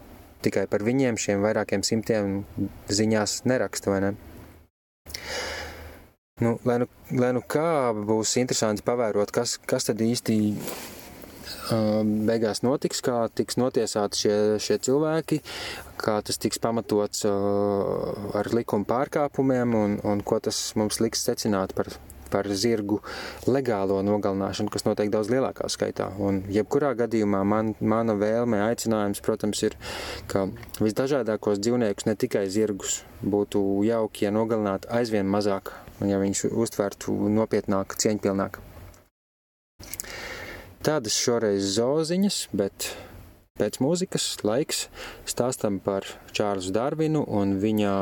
Tikai 0.44 0.66
par 0.68 0.84
viņiem 0.84 1.16
šiem 1.16 1.40
vairākiem 1.46 1.86
simtiem 1.88 2.42
ziņās 2.92 3.46
neraksta, 3.48 3.94
vai 3.94 4.02
ne? 4.04 4.12
Nu, 6.44 6.58
lai, 6.68 6.82
nu, 6.84 6.90
lai 7.16 7.32
nu 7.38 7.44
kā 7.48 7.94
būs 7.96 8.36
interesanti 8.42 8.84
pavērot, 8.84 9.32
kas, 9.32 9.56
kas 9.64 9.88
tad 9.88 10.04
īsti 10.04 10.36
beigās 12.28 12.64
notiks, 12.66 13.02
kā 13.06 13.28
tiks 13.36 13.58
notiesāti 13.60 14.24
šie, 14.24 14.38
šie 14.64 14.80
cilvēki, 14.84 15.42
kā 16.02 16.20
tas 16.26 16.40
tiks 16.42 16.60
pamatots 16.64 17.26
ar 17.28 18.50
likuma 18.54 18.88
pārkāpumiem 18.90 19.78
un, 19.78 20.00
un 20.04 20.24
ko 20.26 20.40
tas 20.44 20.74
mums 20.80 21.00
liks 21.04 21.24
secināt 21.24 21.76
par, 21.78 21.92
par 22.34 22.50
zirgu 22.50 23.00
legālo 23.48 24.02
nogalināšanu, 24.06 24.72
kas 24.74 24.88
notiek 24.88 25.12
daudz 25.14 25.32
lielākā 25.32 25.70
skaitā. 25.72 26.10
Un 26.18 26.42
jebkurā 26.52 26.94
gadījumā 27.00 27.44
man, 27.48 27.74
mana 27.80 28.18
vēlme, 28.20 28.60
aicinājums, 28.68 29.22
protams, 29.24 29.64
ir, 29.70 29.78
ka 30.32 30.48
visdažādākos 30.82 31.62
dzīvniekus, 31.64 32.10
ne 32.10 32.18
tikai 32.20 32.48
zirgus, 32.52 33.02
būtu 33.24 33.64
jauki, 33.88 34.28
ja 34.28 34.34
nogalinātu 34.36 34.92
aizvien 34.94 35.30
mazāk, 35.30 35.76
un 36.02 36.12
ja 36.12 36.20
viņus 36.22 36.50
uztvertu 36.52 37.16
nopietnāk, 37.38 37.96
cieņpilnāk. 38.04 38.60
Tādas 40.84 41.16
šoreiz 41.16 41.64
zoziņas, 41.78 42.38
bet 42.60 42.90
pēc 43.56 43.78
mūzikas 43.80 44.26
laiks 44.44 44.82
stāstam 45.32 45.78
par 45.80 46.04
Čārlzu 46.36 46.74
Darvinu 46.76 47.22
un 47.24 47.54
viņa 47.62 47.94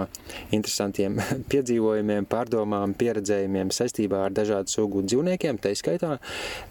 interesantiem 0.57 1.19
piedzīvojumiem, 1.53 2.25
pārdomām, 2.31 2.95
pieredzējumiem 2.97 3.69
saistībā 3.77 4.23
ar 4.25 4.33
dažādu 4.33 4.73
sugu 4.73 5.05
dzīvniekiem, 5.05 5.61
tā 5.61 5.75
skaitā 5.77 6.15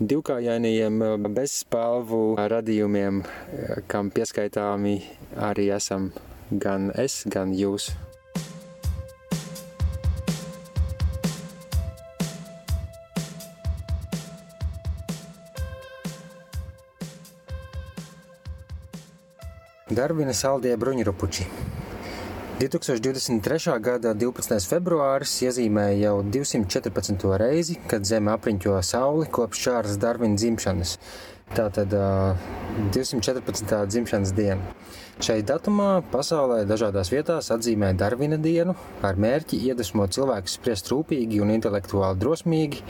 divkājainajiem 0.03 0.99
bezspalvu 1.31 2.25
radījumiem, 2.43 3.23
kam 3.87 4.11
pieskaitāmi 4.11 4.99
arī 5.39 5.71
esam 5.79 6.11
gan 6.51 6.91
es, 6.99 7.23
gan 7.31 7.55
jūs. 7.55 7.93
Darvina 19.91 20.31
saldie 20.33 20.77
bruņurupuči. 20.79 21.45
2023. 22.61 23.73
gada 23.83 24.13
12. 24.15 24.61
februāris 24.71 25.33
iezīmēja 25.43 25.97
jau 26.05 26.13
214. 26.23 27.25
reizi, 27.41 27.75
kad 27.91 28.07
Zeme 28.07 28.31
apriņķo 28.37 28.77
Sauli 28.87 29.27
kopš 29.35 29.65
Čārlis 29.65 29.99
Darvina 29.99 30.39
dzimšanas. 30.39 30.93
Tātad 31.51 31.95
214. 32.95 33.87
dzimšanas 33.91 34.35
diena. 34.37 34.75
Šai 35.21 35.43
datumā 35.45 35.99
pasaulē 36.09 36.63
dažādās 36.65 37.11
vietās 37.13 37.51
atzīmē 37.53 37.91
Darvina 38.01 38.39
dienu 38.41 38.73
ar 39.05 39.19
mērķi 39.21 39.59
iedvesmot 39.69 40.15
cilvēkus 40.17 40.55
spriest 40.57 40.87
rūpīgi 40.89 41.43
un 41.45 41.51
intelektuāli 41.53 42.17
drosmīgi. 42.23 42.81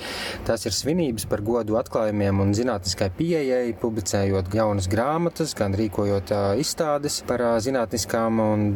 Tās 0.46 0.62
ir 0.68 0.76
svinības 0.76 1.26
par 1.26 1.42
godu 1.42 1.74
atklājumiem 1.80 2.38
un 2.44 2.52
zinātniskai 2.54 3.08
pieejai, 3.18 3.72
publicējot 3.80 4.54
jaunas 4.54 4.86
grāmatas, 4.92 5.56
gan 5.58 5.74
rīkojot 5.74 6.30
izstādes 6.62 7.18
par 7.26 7.42
zinātniskām 7.66 8.38
un 8.44 8.68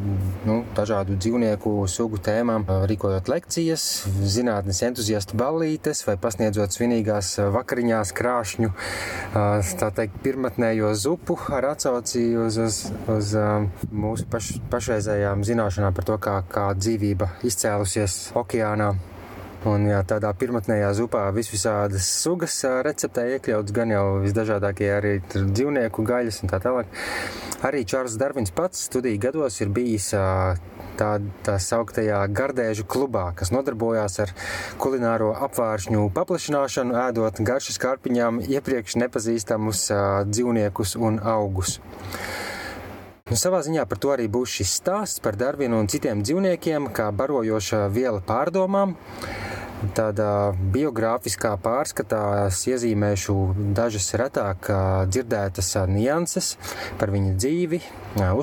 nu, 0.49 0.59
dažādu 0.75 1.14
dzīvnieku 1.23 1.76
sugu 1.87 2.19
tēmām, 2.26 2.67
rīkojot 2.91 3.31
lekcijas, 3.31 3.87
zinātnes 4.35 4.83
entuziastu 4.88 5.38
ballītes 5.38 6.03
vai 6.09 6.17
pasniedzot 6.19 6.75
svinīgās 6.75 7.37
vakariņās 7.55 8.14
krāšņu, 8.19 8.75
tā 9.81 9.90
teikt, 9.95 10.21
pirmatnējo 10.25 10.93
zupu 10.99 11.37
ar 11.54 11.71
atsauci 11.73 12.26
uz, 12.40 12.59
uz, 12.61 12.78
uz 13.11 13.33
mūsu 13.93 14.28
paš, 14.31 14.54
pašreizējām 14.73 15.45
zināšanām 15.47 15.97
par 15.97 16.09
to, 16.11 16.21
kā, 16.23 16.38
kā 16.50 16.69
dzīvība 16.78 17.35
izcēlusies 17.47 18.35
okeānā. 18.38 18.93
Un 19.64 19.87
jā, 19.88 20.02
tādā 20.04 20.28
pirmotnējā 20.37 20.90
zupā 20.92 21.23
visvisādas 21.33 22.04
sugas 22.21 22.59
receptē 22.85 23.23
iekļauts 23.37 23.73
gan 23.73 23.94
jau 23.94 24.04
visdažādākie 24.21 24.90
arī 24.92 25.12
dzīvnieku 25.33 26.04
gaļas 26.04 26.42
un 26.44 26.52
tā 26.52 26.61
tālāk. 26.61 26.90
Arī 27.64 27.80
Čārls 27.88 28.18
Darvins 28.21 28.52
pats 28.52 28.85
studiju 28.90 29.23
gados 29.23 29.56
ir 29.64 29.73
bijis 29.73 30.11
tā, 31.00 31.11
tā 31.47 31.56
sauktajā 31.56 32.21
gardēžu 32.28 32.85
klubā, 32.85 33.30
kas 33.38 33.54
nodarbojās 33.56 34.21
ar 34.26 34.35
kulināro 34.83 35.33
apvāršņu 35.49 36.11
paplašināšanu, 36.18 36.99
ēdot 37.06 37.40
garšas 37.49 37.80
kārpiņām 37.80 38.42
iepriekš 38.44 38.99
nepazīstamus 39.00 39.87
dzīvniekus 40.28 40.99
un 41.00 41.23
augus. 41.25 41.78
Nu, 43.25 43.38
savā 43.40 43.62
ziņā 43.64 43.87
par 43.88 43.97
to 44.04 44.11
arī 44.12 44.26
būs 44.28 44.52
šis 44.59 44.73
stāsts 44.83 45.23
par 45.25 45.38
Darvinu 45.40 45.78
un 45.81 45.87
citiem 45.88 46.21
dzīvniekiem, 46.21 46.90
kā 46.93 47.07
barojoša 47.09 47.87
viela 47.88 48.21
pārdomām. 48.21 48.93
Tādā 49.97 50.52
biogrāfiskā 50.75 51.54
pārskatā 51.64 52.21
iezīmēšu 52.52 53.38
dažas 53.81 54.11
retāk 54.21 54.69
dzirdētas 55.09 55.73
nianses 55.88 56.52
par 57.00 57.16
viņa 57.16 57.33
dzīvi, 57.40 57.81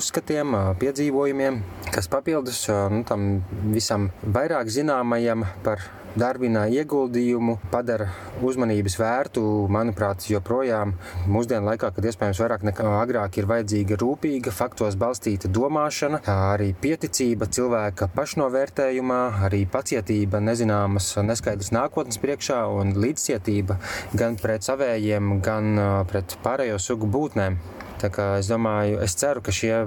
uzskatiem, 0.01 0.57
piedzīvojumiem, 0.81 1.61
kas 1.93 2.09
papildus 2.09 2.65
nu, 2.89 3.05
tam 3.05 3.29
visam 3.69 4.09
vairāk 4.25 4.73
zināmajam 4.81 5.45
par 5.61 5.85
Darvina 6.11 6.65
ieguldījumu 6.67 7.53
padara 7.71 8.09
uzmanības 8.43 8.97
vērtu, 8.99 9.41
manuprāt, 9.71 10.25
joprojām 10.27 10.91
mūsdienu 11.31 11.69
laikā, 11.69 11.93
kad 11.95 12.07
iespējams 12.09 12.41
vairāk 12.43 12.65
nekā 12.67 12.87
agrāk 12.97 13.39
ir 13.39 13.47
vajadzīga 13.47 13.95
rūpīga, 14.01 14.51
faktos 14.51 14.97
balstīta 14.99 15.47
domāšana, 15.47 16.19
arī 16.27 16.73
pieticība 16.83 17.47
cilvēka 17.55 18.09
pašnovērtējumā, 18.17 19.21
arī 19.47 19.61
pacietība 19.71 20.43
nezināmas, 20.43 21.13
neskaidras 21.23 21.71
nākotnes 21.71 22.19
priekšā 22.19 22.59
un 22.75 22.91
līdzcietība 22.99 23.79
gan 24.11 24.35
pret 24.41 24.67
savējiem, 24.67 25.37
gan 25.45 25.79
pret 26.11 26.35
pārējo 26.43 26.81
sugu 26.89 27.07
būtnēm. 27.07 27.61
Es 28.09 28.49
domāju, 28.49 28.97
es 29.05 29.15
ceru, 29.19 29.43
ka 29.45 29.53
šie 29.53 29.83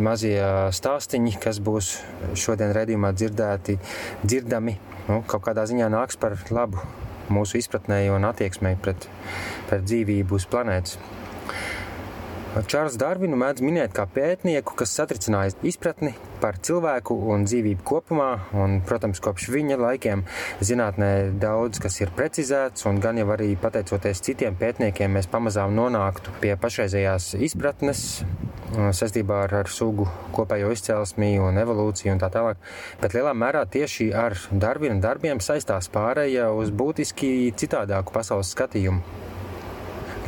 mazie 0.00 0.38
stāstīņi, 0.72 1.36
kas 1.42 1.60
būs 1.64 1.90
šodien 2.38 2.72
redzējumā 2.76 3.12
dzirdēti, 3.12 3.76
dzirdami, 4.24 4.78
nu, 5.10 5.20
kaut 5.28 5.44
kādā 5.48 5.66
ziņā 5.68 5.90
nāks 5.92 6.16
par 6.20 6.38
labu 6.50 6.80
mūsu 7.28 7.60
izpratnē 7.60 8.00
un 8.14 8.24
attieksmē 8.28 8.74
pret, 8.82 9.08
pret 9.68 9.84
dzīvību 9.84 10.38
uz 10.38 10.48
planētas. 10.48 10.96
Čārls 12.48 12.94
Darvinu 12.96 13.36
mēdz 13.36 13.60
minēt 13.60 13.92
kā 13.92 14.06
pētnieku, 14.08 14.72
kas 14.80 14.94
satricinājis 14.96 15.58
izpratni 15.68 16.14
par 16.40 16.56
cilvēku 16.64 17.12
un 17.28 17.44
dzīvību 17.44 17.84
kopumā, 17.86 18.28
un, 18.56 18.78
protams, 18.88 19.20
kopš 19.20 19.50
viņa 19.52 19.76
laikiem 19.82 20.24
zinātnē 20.64 21.10
daudz 21.42 21.82
kas 21.84 22.00
ir 22.00 22.12
precizēts, 22.16 22.86
un 22.88 23.02
gan 23.04 23.20
jau 23.20 23.28
arī 23.36 23.50
pateicoties 23.60 24.24
citiem 24.24 24.56
pētniekiem, 24.56 25.12
mēs 25.18 25.28
pamazām 25.28 25.76
nonāktu 25.76 26.32
pie 26.40 26.54
pašreizējās 26.56 27.34
izpratnes 27.50 28.04
saistībā 28.72 29.44
ar, 29.44 29.58
ar 29.62 29.72
sugu 29.72 30.08
kopējo 30.32 30.72
izcelsmi 30.72 31.34
un 31.44 31.60
evolūciju 31.60 32.16
un 32.16 32.24
tā 32.24 32.32
tālāk. 32.32 32.60
Bet 33.04 33.16
lielā 33.16 33.36
mērā 33.36 33.66
tieši 33.68 34.08
ar 34.16 34.40
Darvina 34.50 34.96
darbiem 35.04 35.44
saistās 35.44 35.92
pārēja 35.92 36.48
uz 36.56 36.72
būtiski 36.72 37.52
citādāku 37.60 38.16
pasaules 38.16 38.56
skatījumu. 38.56 39.27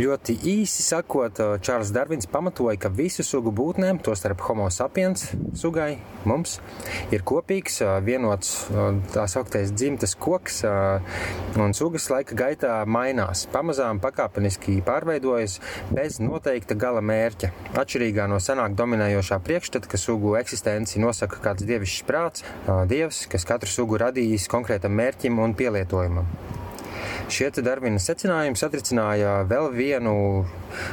Ļoti 0.00 0.32
īsi 0.48 0.80
sakot, 0.80 1.36
Čārlis 1.60 1.90
Darvins 1.92 2.28
pamatoja, 2.30 2.78
ka 2.80 2.88
visu 2.88 3.20
sugu 3.26 3.50
būtnēm, 3.52 3.98
tostarp 4.00 4.40
Homo 4.46 4.70
sapiens 4.72 5.26
sugai, 5.60 5.98
mums 6.24 6.54
ir 7.12 7.20
kopīgs, 7.28 7.82
vienots 8.06 8.54
tā 9.12 9.26
sauktais 9.28 9.74
dzimtas 9.74 10.14
koks, 10.16 10.62
un 11.60 11.76
sugas 11.76 12.08
laika 12.08 12.38
gaitā 12.38 12.78
mainās. 12.88 13.44
Pamazām 13.52 14.00
pakāpeniski 14.00 14.78
pārveidojas 14.86 15.58
bez 15.92 16.16
noteikta 16.24 16.78
gala 16.80 17.04
mērķa. 17.04 17.52
Atšķirīgā 17.74 18.30
no 18.32 18.40
senāk 18.40 18.78
dominējošā 18.80 19.36
priekšstata, 19.44 19.90
ka 19.90 20.00
sugu 20.00 20.32
eksistenci 20.40 21.02
nosaka 21.04 21.42
kāds 21.44 21.68
dievišķs 21.68 22.08
prāts, 22.08 22.48
dievs, 22.88 23.26
kas 23.28 23.44
katru 23.52 23.68
sugu 23.68 24.00
radījis 24.00 24.48
konkrētam 24.48 24.96
mērķim 24.96 25.44
un 25.44 25.58
pielietojumam. 25.60 26.32
Šie 27.30 27.46
Darvina 27.62 28.00
secinājumi 28.02 28.58
satricināja 28.58 29.44
vēl 29.46 29.68
vienu 29.70 30.12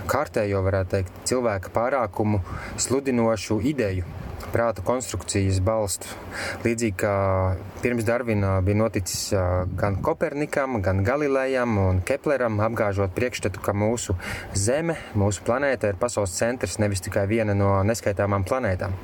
kārtējo, 0.10 0.62
varētu 0.68 0.92
teikt, 0.92 1.20
cilvēka 1.32 1.72
pārākumu 1.74 2.44
sludinošu 2.78 3.58
ideju 3.66 4.06
prāta 4.54 4.84
konstrukcijas 4.86 5.58
balstu. 5.66 6.14
Līdzīgi 6.64 6.96
kā 7.02 7.16
pirms 7.82 8.06
Darvina 8.08 8.58
bija 8.66 8.80
noticis 8.84 9.34
gan 9.80 9.98
Kopernikam, 10.04 10.78
gan 10.86 11.02
Galilejam 11.08 11.78
un 11.82 12.02
Kepleram, 12.06 12.62
apgāžot 12.70 13.16
priekšstatu, 13.18 13.64
ka 13.64 13.74
mūsu 13.74 14.16
Zeme, 14.54 15.00
mūsu 15.18 15.44
planēta 15.48 15.92
ir 15.92 16.00
pasaules 16.00 16.38
centrs, 16.38 16.78
nevis 16.82 17.04
tikai 17.06 17.26
viena 17.30 17.58
no 17.58 17.80
neskaitāmām 17.88 18.46
planētām. 18.48 18.96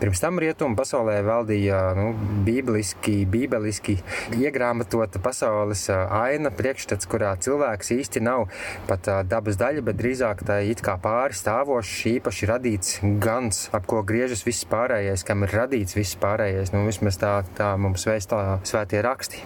Pirms 0.00 0.22
tam 0.22 0.40
rietumu 0.42 0.76
pasaulē 0.78 1.18
valdīja 1.26 1.80
nu, 1.98 2.10
bībeliski, 2.46 3.22
bībeliski 3.30 3.96
iegrāmatota 4.38 5.22
pasaules 5.22 5.86
aina, 5.94 6.52
priekšstats, 6.54 7.08
kurā 7.10 7.34
cilvēks 7.44 7.92
īsti 7.98 8.24
nav 8.24 8.48
pat 8.88 9.10
dabas 9.30 9.58
daļa, 9.60 9.84
bet 9.86 10.00
drīzāk 10.00 10.44
tā 10.48 10.60
ir 10.68 10.82
kā 10.84 10.96
pāri 11.00 11.36
stāvošs, 11.38 11.94
īpaši 12.14 12.50
radīts 12.50 12.98
gans, 13.22 13.68
ap 13.74 13.86
ko 13.90 14.02
griežas 14.06 14.44
viss 14.46 14.66
pārējais, 14.70 15.24
kam 15.26 15.46
ir 15.46 15.54
radīts 15.54 15.96
viss 15.98 16.18
pārējais. 16.20 16.74
Nu, 16.74 16.84
vismaz 16.88 17.20
tā, 17.20 17.36
tā 17.58 17.74
mums 17.80 18.06
vēstā 18.08 18.44
svētie 18.66 19.02
raksti. 19.04 19.44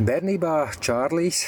Bērnībā 0.00 0.54
Čārlis 0.80 1.42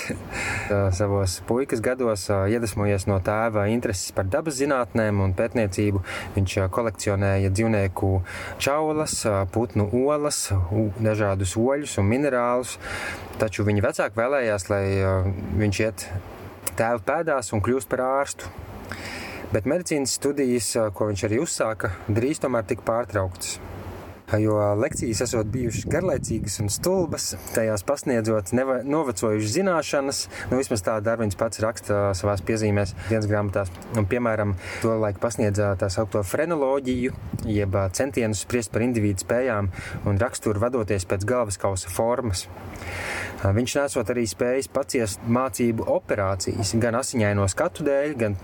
savos 0.95 1.39
puikas 1.49 1.81
gados 1.85 2.27
iedvesmojies 2.29 3.07
no 3.09 3.19
tēva 3.25 3.65
intereses 3.73 4.13
par 4.17 4.29
dabas 4.29 4.59
zinātnēm 4.61 5.23
un 5.25 5.33
pētniecību. 5.39 6.03
Viņš 6.37 6.59
kolekcionēja 6.77 7.53
dzīvnieku 7.63 8.23
čaulas, 8.59 9.23
putnu 9.53 9.87
olas, 9.93 10.51
dažādus 10.99 11.55
oļus 11.57 11.99
un 11.99 12.09
minerālus. 12.11 12.79
Taču 13.39 13.65
viņa 13.65 13.83
vecāki 13.87 14.19
vēlējās, 14.19 14.69
lai 14.71 14.85
viņš 15.59 15.81
iet 15.87 16.07
tēva 16.77 17.03
pēdās 17.07 17.53
un 17.53 17.63
kļūst 17.63 17.91
par 17.91 18.03
ārstu. 18.07 18.51
Bet 19.53 19.69
medicīnas 19.69 20.17
studijas, 20.17 20.73
ko 20.97 21.11
viņš 21.11 21.27
arī 21.29 21.43
uzsāka, 21.43 21.93
drīz 22.09 22.41
tomēr 22.41 22.65
tika 22.67 22.87
pārtrauktas 22.89 23.59
jo 24.41 24.57
lekcijas 24.79 25.23
esot 25.27 25.51
bijušas 25.53 25.87
garlaicīgas 25.93 26.59
un 26.63 26.71
stulbas, 26.73 27.33
tajās 27.55 27.85
pasniedzot 27.89 28.53
novecojušas 28.55 29.55
zināšanas, 29.57 30.23
nu 30.51 30.61
vismaz 30.61 30.85
tā 30.87 30.97
Darvins 31.05 31.39
pats 31.39 31.63
raksta 31.65 32.01
savās 32.19 32.45
piezīmēs 32.47 32.95
dienas 33.09 33.29
grāmatās. 33.31 33.73
Un, 33.97 34.07
piemēram, 34.09 34.55
to 34.85 34.95
laiku 35.03 35.23
pasniedza 35.23 35.73
tā 35.81 35.91
saukto 35.93 36.23
frenoloģiju, 36.27 37.15
jeb 37.51 37.79
centienus 37.97 38.45
spriest 38.47 38.73
par 38.73 38.87
individu 38.87 39.25
spējām 39.25 39.71
un 40.09 40.21
raksturu 40.23 40.63
vadoties 40.63 41.09
pēc 41.09 41.27
galvas 41.29 41.61
kausa 41.61 41.93
formas. 41.93 42.47
Viņš 43.43 43.79
nesot 43.81 44.11
arī 44.15 44.27
spējis 44.31 44.71
paciest 44.73 45.25
mācību 45.27 45.89
operācijas 45.91 46.77
gan 46.83 47.01
asiņaino 47.01 47.49
skatu 47.51 47.87
dēļ, 47.89 48.15
gan 48.21 48.39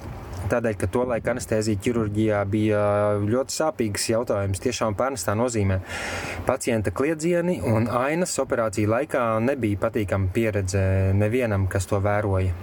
Tādēļ, 0.49 0.75
ka 0.81 0.89
to 0.93 1.03
laiku 1.09 1.33
anestezija 1.33 1.81
ķirurģijā 1.85 2.41
bija 2.49 2.81
ļoti 3.21 3.55
sāpīgs 3.55 4.07
jautājums, 4.13 4.63
tiešām 4.65 4.97
pārnestā 4.99 5.35
nozīmē. 5.37 5.81
Pacienta 6.47 6.93
kliedzieni 6.95 7.59
un 7.67 7.91
ainas 7.93 8.33
operāciju 8.41 8.89
laikā 8.95 9.25
nebija 9.45 9.81
patīkama 9.83 10.31
pieredze 10.33 10.83
nevienam, 11.19 11.67
kas 11.69 11.91
to 11.91 12.01
vēroja. 12.05 12.55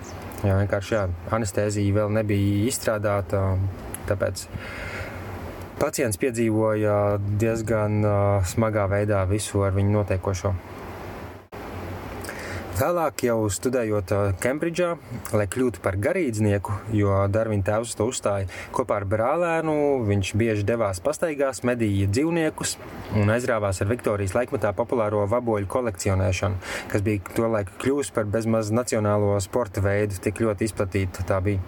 Jā, 0.46 0.60
vienkārši 0.62 0.96
jā, 0.96 1.04
anestezija 1.36 2.00
vēl 2.00 2.16
nebija 2.20 2.66
izstrādāta, 2.70 3.44
tāpēc 4.10 4.48
pacients 5.82 6.20
piedzīvoja 6.22 6.96
diezgan 7.42 8.02
smagā 8.50 8.88
veidā 8.92 9.26
visu 9.30 9.66
ar 9.68 9.76
viņu 9.78 10.00
notiekošo. 10.00 10.56
Vēlāk, 12.76 13.22
jau 13.24 13.46
studējot 13.48 14.10
Kembridžā, 14.44 14.90
lai 15.32 15.46
kļūtu 15.48 15.80
par 15.80 15.96
garīdznieku, 15.96 16.74
jo 16.98 17.22
Darvina 17.32 17.64
tēvs 17.64 17.94
to 17.96 18.10
uzstāja 18.12 18.50
kopā 18.76 18.98
ar 19.00 19.06
brālēnu, 19.08 19.76
viņš 20.10 20.32
bieži 20.36 20.66
devās 20.68 21.00
pastaigās, 21.00 21.62
medīja 21.64 22.10
dzīvniekus 22.12 22.74
un 23.22 23.32
aizrāvās 23.32 23.80
ar 23.80 23.88
Viktorijas 23.94 24.36
laikmetā 24.36 24.74
populāro 24.76 25.24
vaboļu 25.32 25.70
kolekcionēšanu, 25.72 26.60
kas 26.92 27.06
bija 27.06 27.24
tolaik 27.38 27.72
kļuvusi 27.80 28.12
par 28.18 28.28
bezmaz 28.36 28.74
nacionālo 28.76 29.40
sporta 29.46 29.80
veidu, 29.86 30.20
tik 30.28 30.44
ļoti 30.44 30.68
izplatīta 30.68 31.24
tā 31.32 31.40
bija. 31.48 31.64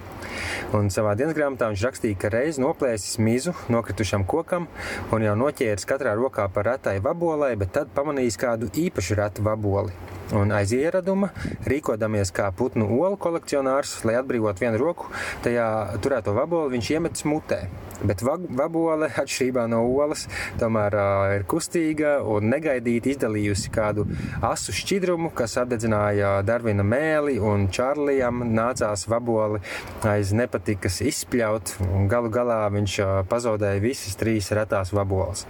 Un 0.76 0.92
savā 0.92 1.16
dienas 1.16 1.40
grāmatā 1.40 1.72
viņš 1.72 1.88
rakstīja, 1.88 2.20
ka 2.20 2.36
reiz 2.36 2.60
noplēsis 2.60 3.16
mizu 3.24 3.56
nokritušam 3.72 4.28
kokam 4.28 4.68
un 5.16 5.24
jau 5.24 5.40
noķēris 5.40 5.88
katrā 5.88 6.20
rokā 6.20 6.52
par 6.52 6.74
retai 6.74 7.00
vabolai, 7.00 7.56
bet 7.56 7.78
tad 7.80 7.96
pamanījis 7.96 8.44
kādu 8.44 8.74
īpašu 8.76 9.22
retu 9.24 9.48
vaboli. 9.48 9.96
Un 10.36 10.52
aiz 10.52 10.74
ieraduma, 10.76 11.30
rīkodamies 11.72 12.34
kā 12.36 12.50
putnu 12.52 12.90
olu 12.98 13.16
kolekcionārs, 13.22 13.94
lai 14.04 14.18
atbrīvotu 14.20 14.66
vienu 14.66 14.82
roku, 14.82 15.08
tajā 15.46 15.68
turēto 16.04 16.34
vaboli 16.36 16.76
viņš 16.76 16.90
iemetis 16.98 17.24
mutē. 17.30 17.62
Bet 18.06 18.22
vabole, 18.22 19.10
atšķirībā 19.10 19.64
no 19.72 19.82
olas, 19.90 20.28
tomēr 20.62 20.98
uh, 20.98 21.24
ir 21.38 21.46
kustīga 21.50 22.18
un 22.22 22.50
negaidīti 22.52 23.16
izdalījusi 23.16 23.72
kādu 23.74 24.06
asu 24.46 24.76
šķidrumu, 24.76 25.32
kas 25.38 25.58
apdedzināja 25.62 26.36
Darvina 26.46 26.86
mēli, 26.86 27.38
un 27.42 27.68
Čārlijam 27.74 28.44
nācās 28.54 29.08
vaboli 29.10 29.64
aiz 30.08 30.34
nepatikas 30.38 31.02
izspļaut, 31.10 31.78
un 31.90 32.06
galu 32.12 32.30
galā 32.34 32.62
viņš 32.76 33.00
uh, 33.02 33.16
pazaudēja 33.32 33.84
visas 33.84 34.20
trīs 34.20 34.52
retās 34.54 34.94
vaboles. 34.94 35.48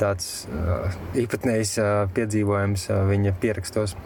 Tāds 0.00 0.44
uh, 0.50 0.92
īpatnējs 1.16 1.78
uh, 1.80 1.90
piedzīvojums 2.14 2.88
uh, 2.90 3.04
viņa 3.08 3.36
pierakstos. 3.40 3.96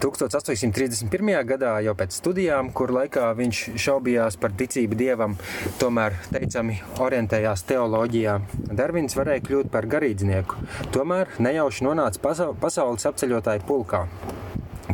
1831. 0.00 1.32
gadā, 1.48 1.76
jau 1.84 1.94
pēc 1.96 2.18
studijām, 2.18 2.70
kur 2.76 2.92
laikā 2.92 3.30
viņš 3.38 3.62
šaubījās 3.80 4.36
par 4.40 4.54
ticību 4.58 4.98
dievam, 4.98 5.36
tomēr 5.80 6.18
teicami 6.56 6.78
orientējās 7.04 7.66
teoloģijā, 7.68 8.38
Darvins 8.72 9.16
varēja 9.16 9.42
kļūt 9.44 9.68
par 9.68 9.84
garīdznieku. 9.92 10.56
Tomēr 10.94 11.28
nejauši 11.36 11.84
nonāca 11.84 12.32
pasaules 12.56 13.04
apceļotāju 13.04 13.60
pulkā. 13.68 14.06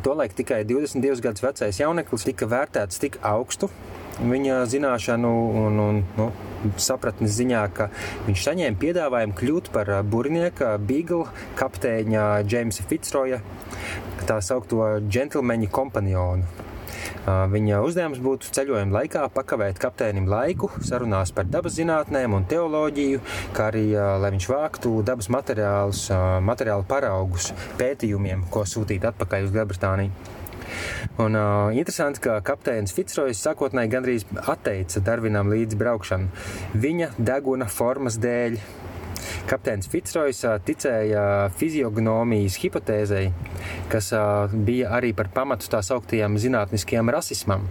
Tolaik 0.02 0.34
tikai 0.34 0.64
22 0.66 1.22
gadus 1.22 1.44
vecais 1.44 1.78
jauneklis 1.78 2.26
tika 2.26 2.48
vērtēts 2.50 2.98
tik 2.98 3.20
augstu 3.22 3.68
viņa 4.18 4.64
zināšanu 4.72 5.30
un, 5.62 5.78
un 5.78 6.02
nu, 6.18 6.26
sapratnes 6.82 7.36
ziņā, 7.38 7.62
ka 7.76 7.88
viņš 8.26 8.42
saņēma 8.48 8.82
piedāvājumu 8.82 9.38
kļūt 9.38 9.70
par 9.72 9.92
burnieka 10.02 10.74
Beagle 10.82 11.30
kapteiņa 11.60 12.26
Jamesa 12.42 12.88
Fitzroja 12.90 13.38
tā 14.26 14.42
saukto 14.42 14.96
džentlmeņa 15.06 15.70
kompanionu. 15.70 16.71
Viņa 17.52 17.80
uzdevums 17.86 18.20
būtu 18.22 18.50
ceļojuma 18.56 18.98
laikā 18.98 19.24
pakavēt 19.34 19.80
kapteinim 19.82 20.28
laiku, 20.30 20.70
sarunās 20.84 21.32
par 21.34 21.48
dabas 21.50 21.78
zinātnēm 21.78 22.36
un 22.36 22.46
teoloģiju, 22.50 23.22
kā 23.56 23.70
arī 23.70 23.86
lai 23.94 24.32
viņš 24.34 24.50
vāktu 24.52 24.98
dabas 25.06 25.30
materiālus, 25.32 26.04
materiālu 26.44 26.86
paraugus 26.88 27.52
pētījumiem, 27.80 28.46
ko 28.52 28.66
sūtīt 28.68 29.06
atpakaļ 29.12 29.48
uz 29.48 29.58
Lielbritāniju. 29.58 30.38
Un 31.18 31.34
uh, 31.34 31.76
interesanti, 31.76 32.22
ka 32.24 32.38
kapteinis 32.44 32.94
Fitzrojas 32.96 33.42
sākotnēji 33.44 33.92
gandrīz 33.92 34.24
atteica 34.48 35.02
Darvinam 35.04 35.50
līdzi 35.52 35.78
braukšanu 35.80 36.80
viņa 36.84 37.12
deguna 37.18 37.68
formas 37.68 38.16
dēļ 38.22 38.56
Kapteinis 39.50 39.88
Fitzroys 39.90 40.40
ticēja 40.66 41.22
fiziognomijas 41.58 42.58
hipotēzei, 42.62 43.24
kas 43.92 44.12
bija 44.52 44.92
arī 44.96 45.10
par 45.18 45.32
pamatu 45.34 45.68
tā 45.72 45.82
sauktajam 45.84 46.38
zinātniskajam 46.40 47.10
rasismam. 47.12 47.66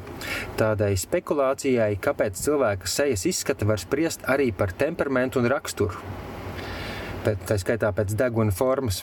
Tādai 0.60 0.94
spekulācijai, 1.00 1.94
kāpēc 2.04 2.42
cilvēka 2.44 2.92
sejas 2.92 3.26
izskata 3.30 3.70
var 3.70 3.82
spriest 3.82 4.28
arī 4.30 4.52
par 4.56 4.76
temperamentu 4.76 5.42
un 5.42 5.50
raksturu 5.52 6.04
pēc, 7.26 7.42
tā 7.50 7.58
skaitā 7.62 7.92
pēc 7.96 8.16
deguna 8.18 8.54
formas. 8.56 9.02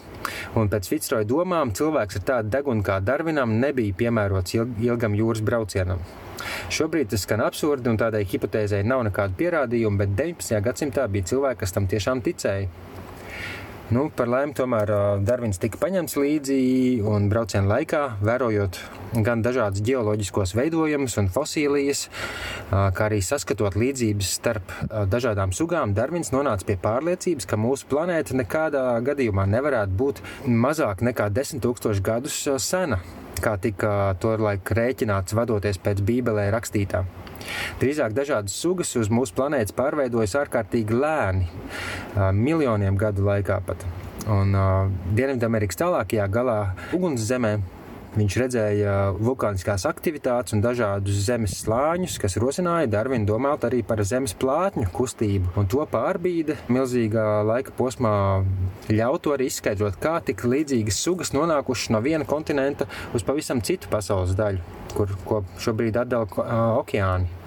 Un 0.59 0.71
pēc 0.73 0.91
Fitzroja 0.91 1.29
domām 1.29 1.73
cilvēks 1.77 2.21
ar 2.21 2.27
tādu 2.33 2.55
degunu 2.57 2.85
kā 2.87 2.99
Darvinam 3.05 3.59
nebija 3.63 3.97
piemērots 4.03 4.59
ilgam 4.59 5.17
jūras 5.19 5.45
braucienam. 5.45 6.03
Šobrīd 6.75 7.13
tas 7.13 7.25
skan 7.27 7.43
absurdi, 7.45 7.91
un 7.93 8.01
tādai 8.01 8.25
hipotēzei 8.29 8.85
nav 8.87 9.05
nekādu 9.09 9.39
pierādījumu, 9.41 10.03
bet 10.03 10.15
19. 10.19 10.63
gadsimtā 10.65 11.09
bija 11.13 11.33
cilvēki, 11.33 11.63
kas 11.65 11.77
tam 11.77 11.89
tiešām 11.91 12.25
ticēja. 12.27 12.69
Nu, 13.89 14.11
par 14.13 14.29
laimi, 14.29 14.53
tomēr 14.53 14.91
Darvins 15.25 15.57
tika 15.63 15.79
paņemts 15.81 16.19
līdzi 16.21 16.57
un 17.09 17.31
brauciena 17.33 17.71
laikā, 17.71 18.01
vērojot 18.21 18.77
gan 19.25 19.41
dažādus 19.41 19.81
geoloģiskos 19.87 20.53
veidojumus 20.59 21.17
un 21.23 21.31
fosīlijas, 21.33 22.03
kā 22.69 23.07
arī 23.07 23.23
saskatot 23.25 23.79
līdzības 23.81 24.33
starp 24.43 24.75
dažādām 25.09 25.55
sugām, 25.57 25.95
Darvins 25.97 26.35
nonāca 26.35 26.69
pie 26.69 26.77
pārliecības, 26.83 27.49
ka 27.49 27.57
mūsu 27.57 27.89
planēta 27.89 28.37
nekādā 28.37 28.85
gadījumā 29.09 29.49
nevarētu 29.55 29.97
būt 30.05 30.21
mazāk 30.45 31.01
nekā 31.09 31.31
10 31.33 31.65
000 31.65 32.05
gadus 32.05 32.37
sena, 32.61 33.01
kā 33.45 33.55
tika 33.63 33.93
tolaik 34.23 34.71
rēķināts 34.77 35.37
vadoties 35.39 35.81
pēc 35.83 36.03
Bībelē 36.07 36.49
rakstītā. 36.55 37.05
Drīzāk 37.81 38.13
dažādas 38.17 38.57
sugas 38.59 38.91
uz 38.99 39.11
mūsu 39.13 39.37
planētas 39.39 39.75
pārveidojas 39.79 40.37
ārkārtīgi 40.43 40.99
lēni, 40.99 41.49
miljoniem 42.35 42.99
gadu 43.01 43.25
laikā 43.29 43.61
pat. 43.67 43.87
Un 44.29 44.53
Dienvidamerikas 45.17 45.79
tālākajā 45.81 46.27
galā 46.33 46.59
ugunszemē 46.97 47.57
Viņš 48.19 48.37
redzēja 48.41 48.95
vulkāniskās 49.15 49.85
aktivitātes 49.87 50.57
un 50.57 50.63
dažādus 50.65 51.21
zemes 51.29 51.55
slāņus, 51.63 52.17
kas 52.19 52.35
rosināja 52.43 52.91
Darvinu 52.91 53.29
domāt 53.29 53.67
arī 53.69 53.85
par 53.87 54.03
zemes 54.09 54.35
plātņu 54.41 54.89
kustību. 54.97 55.53
Un 55.61 55.71
to 55.71 55.85
pārbīde 55.93 56.59
milzīgā 56.73 57.27
laika 57.47 57.75
posmā 57.79 58.15
ļautu 58.91 59.37
arī 59.37 59.47
izskaidrot, 59.53 60.01
kā 60.03 60.19
tik 60.27 60.43
līdzīgas 60.51 60.99
sugas 61.05 61.35
nonākušas 61.37 61.95
no 61.95 62.03
viena 62.03 62.27
kontinenta 62.27 62.89
uz 63.15 63.27
pavisam 63.27 63.63
citu 63.63 63.91
pasaules 63.93 64.35
daļu, 64.39 64.65
kur 64.97 65.47
šobrīd 65.63 66.03
atdala 66.03 66.27
okeāni. 66.83 67.38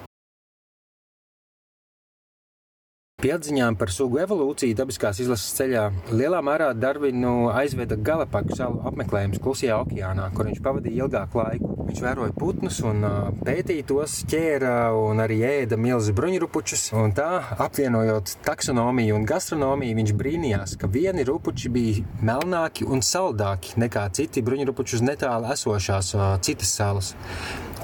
Pie 3.22 3.36
atziņām 3.36 3.76
par 3.78 3.92
sugu 3.94 4.18
evolūciju 4.18 4.74
dabiskās 4.74 5.20
izlases 5.22 5.52
ceļā 5.54 5.82
lielā 6.10 6.40
mērā 6.42 6.72
Darvinu 6.74 7.52
aizveda 7.54 7.94
Galapagu 7.94 8.56
salu 8.58 8.80
apmeklējums 8.90 9.38
Klusajā 9.44 9.76
okeānā, 9.84 10.24
kur 10.34 10.48
viņš 10.48 10.58
pavadīja 10.64 11.04
ilgāku 11.04 11.38
laiku. 11.38 11.70
Viņš 11.86 12.02
vēroja 12.02 12.34
putnus 12.34 12.80
un 12.82 13.06
pētīja 13.46 13.86
tos, 13.92 14.16
ķēra 14.26 14.74
un 14.98 15.22
arī 15.22 15.38
ēda 15.46 15.78
milzu 15.78 16.16
bruņurupučus. 16.18 16.88
Un 16.98 17.14
tā, 17.14 17.28
apvienojot 17.62 18.34
taksonomiju 18.42 19.20
un 19.20 19.30
gastronomiju, 19.30 20.00
viņš 20.02 20.14
brīnījās, 20.18 20.74
ka 20.82 20.90
vieni 20.90 21.22
rupuči 21.30 21.70
bija 21.70 22.02
melnāki 22.26 22.90
un 22.90 23.06
saldāki 23.06 23.78
nekā 23.86 24.08
citi 24.18 24.42
bruņurupuči 24.42 24.98
uz 24.98 25.06
netālu 25.12 25.54
esošās 25.54 26.16
citas 26.42 26.74
salas. 26.74 27.14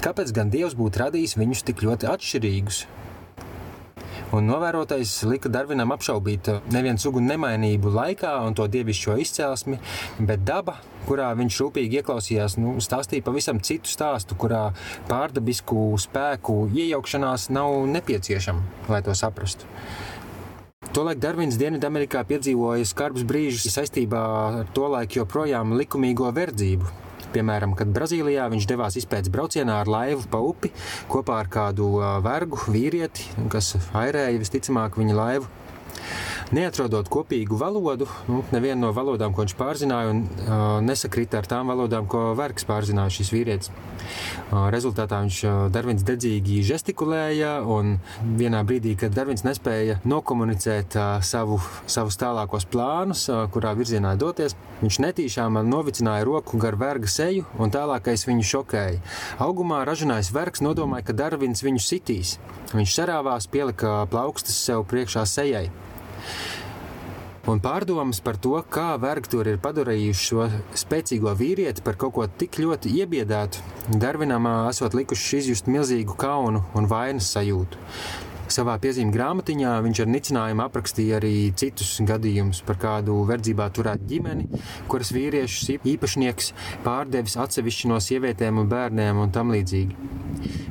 Kāpēc 0.03 0.35
gan 0.35 0.51
Dievs 0.51 0.75
būtu 0.75 1.07
radījis 1.07 1.39
viņus 1.39 1.69
tik 1.71 1.87
ļoti 1.87 2.11
atšķirīgus? 2.11 2.87
Un 4.29 4.45
novērotais 4.45 5.09
lika 5.25 5.49
Darvinam 5.49 5.89
apšaubīt 5.95 6.51
nevienu 6.69 7.01
sugu 7.01 7.21
nemainību 7.25 7.89
laikā 7.95 8.35
un 8.45 8.53
to 8.53 8.67
dievišķo 8.69 9.15
izcelsmi, 9.23 9.79
bet 10.21 10.43
daba, 10.45 10.75
kurā 11.07 11.31
viņš 11.39 11.57
rūpīgi 11.63 11.97
ieklausījās, 12.03 12.59
nu, 12.61 12.75
stāstīja 12.83 13.25
pavisam 13.25 13.57
citu 13.65 13.89
stāstu, 13.89 14.37
kurā 14.37 14.67
pārdabisku 15.09 15.87
spēku 16.05 16.59
iejaukšanās 16.69 17.49
nav 17.57 17.73
nepieciešama, 17.89 18.85
lai 18.93 19.01
to 19.07 19.17
saprastu. 19.17 19.65
Tolaik 20.93 21.19
Darvins 21.21 21.57
Dienvidamerikā 21.57 22.21
piedzīvoja 22.29 22.85
skarbus 22.85 23.25
brīžus 23.25 23.65
saistībā 23.73 24.21
ar 24.61 24.73
tolaik 24.77 25.17
joprojām 25.17 25.73
likumīgo 25.81 26.29
verdzību. 26.37 27.08
Piemēram, 27.29 27.75
kad 27.77 27.91
Brazīlijā 27.93 28.47
viņš 28.49 28.65
devās 28.71 28.95
izpētes 28.97 29.29
braucienā 29.33 29.75
ar 29.83 29.89
laivu 29.91 30.25
pa 30.31 30.39
upi 30.41 30.71
kopā 31.11 31.39
ar 31.43 31.49
kādu 31.53 31.91
vergu 32.25 32.57
vīrieti, 32.73 33.27
kas 33.53 33.75
airēja 33.93 34.41
visticamāk 34.41 34.97
viņa 34.97 35.17
laivu. 35.17 35.49
Neatrodot 36.49 37.05
kopīgu 37.13 37.59
valodu, 37.61 38.07
nu, 38.25 38.39
nevienu 38.49 38.87
no 38.87 38.89
valodām, 38.95 39.35
ko 39.37 39.43
viņš 39.43 39.53
pārzināja, 39.53 40.09
un 40.09 40.21
uh, 40.25 40.79
nesakrita 40.81 41.37
ar 41.37 41.47
tām 41.49 41.69
valodām, 41.69 42.07
ko 42.09 42.31
vergs 42.33 42.65
pārzināja 42.65 43.13
šis 43.13 43.29
vīrietis. 43.35 43.69
Uh, 43.69 44.65
rezultātā 44.73 45.19
viņš 45.21 45.37
uh, 45.45 45.57
Darvins 45.69 46.01
dedzīgi 46.07 46.63
žestikulēja, 46.65 47.59
un 47.69 47.99
vienā 48.39 48.63
brīdī, 48.65 48.95
kad 48.97 49.13
Darvins 49.13 49.45
nespēja 49.45 49.99
nokomunicēt 50.09 50.97
uh, 50.97 51.19
savu, 51.21 51.59
savus 51.85 52.17
tālākos 52.17 52.65
plānus, 52.71 53.27
uh, 53.29 53.43
kurā 53.53 53.75
virzienā 53.77 54.15
doties, 54.17 54.57
viņš 54.81 54.99
netīšām 55.05 55.61
novicināja 55.69 56.25
roku 56.25 56.57
gar 56.57 56.79
verga 56.81 57.11
seju, 57.13 57.45
un 57.61 57.69
tālākais 57.75 58.25
viņu 58.25 58.47
šokēja. 58.55 59.03
Augumā 59.45 59.83
ražanājs 59.85 60.33
vergs 60.33 60.65
nodomāja, 60.65 61.11
ka 61.11 61.17
Darvins 61.21 61.61
viņu 61.61 61.85
sitīs. 61.85 62.39
Viņš 62.73 62.97
sarāvās, 62.97 63.45
pielika 63.53 63.99
plaukstas 64.09 64.57
sev 64.65 64.87
priekšā 64.89 65.27
sejai. 65.29 65.67
Un 67.49 67.61
pārdomas 67.63 68.19
par 68.21 68.37
to, 68.37 68.53
kā 68.69 68.91
vergturi 69.01 69.55
ir 69.55 69.61
padarījuši 69.63 70.25
šo 70.27 70.47
spēcīgo 70.77 71.31
vīrieti 71.39 71.81
par 71.85 71.97
kaut 71.97 72.13
ko 72.17 72.27
tik 72.29 72.59
ļoti 72.61 72.91
iebiedētu, 72.99 73.63
Darvinam 74.01 74.45
esot 74.69 74.93
likuši 74.93 75.39
izjust 75.39 75.69
milzīgu 75.71 76.17
kaunu 76.19 76.61
un 76.77 76.89
vainas 76.91 77.31
sajūtu. 77.33 77.79
Savā 78.49 78.79
piezīmju 78.81 79.13
grāmatiņā 79.13 79.71
viņš 79.85 79.99
ar 80.01 80.09
nicinājumu 80.09 80.63
aprakstīja 80.63 81.19
arī 81.19 81.33
citus 81.59 81.91
gadījumus 82.09 82.63
par 82.65 82.79
kādu 82.81 83.17
verdzībā 83.29 83.67
turētu 83.75 84.07
ģimeni, 84.09 84.47
kuras 84.89 85.11
vīriešus 85.13 85.75
īpašnieks 85.91 86.53
pārdevis 86.85 87.37
atsevišķi 87.43 87.91
no 87.91 87.99
sievietēm 88.01 88.57
un 88.63 88.71
bērniem 88.71 89.21
un 89.21 89.33
tam 89.35 89.53
līdzīgi. 89.53 90.09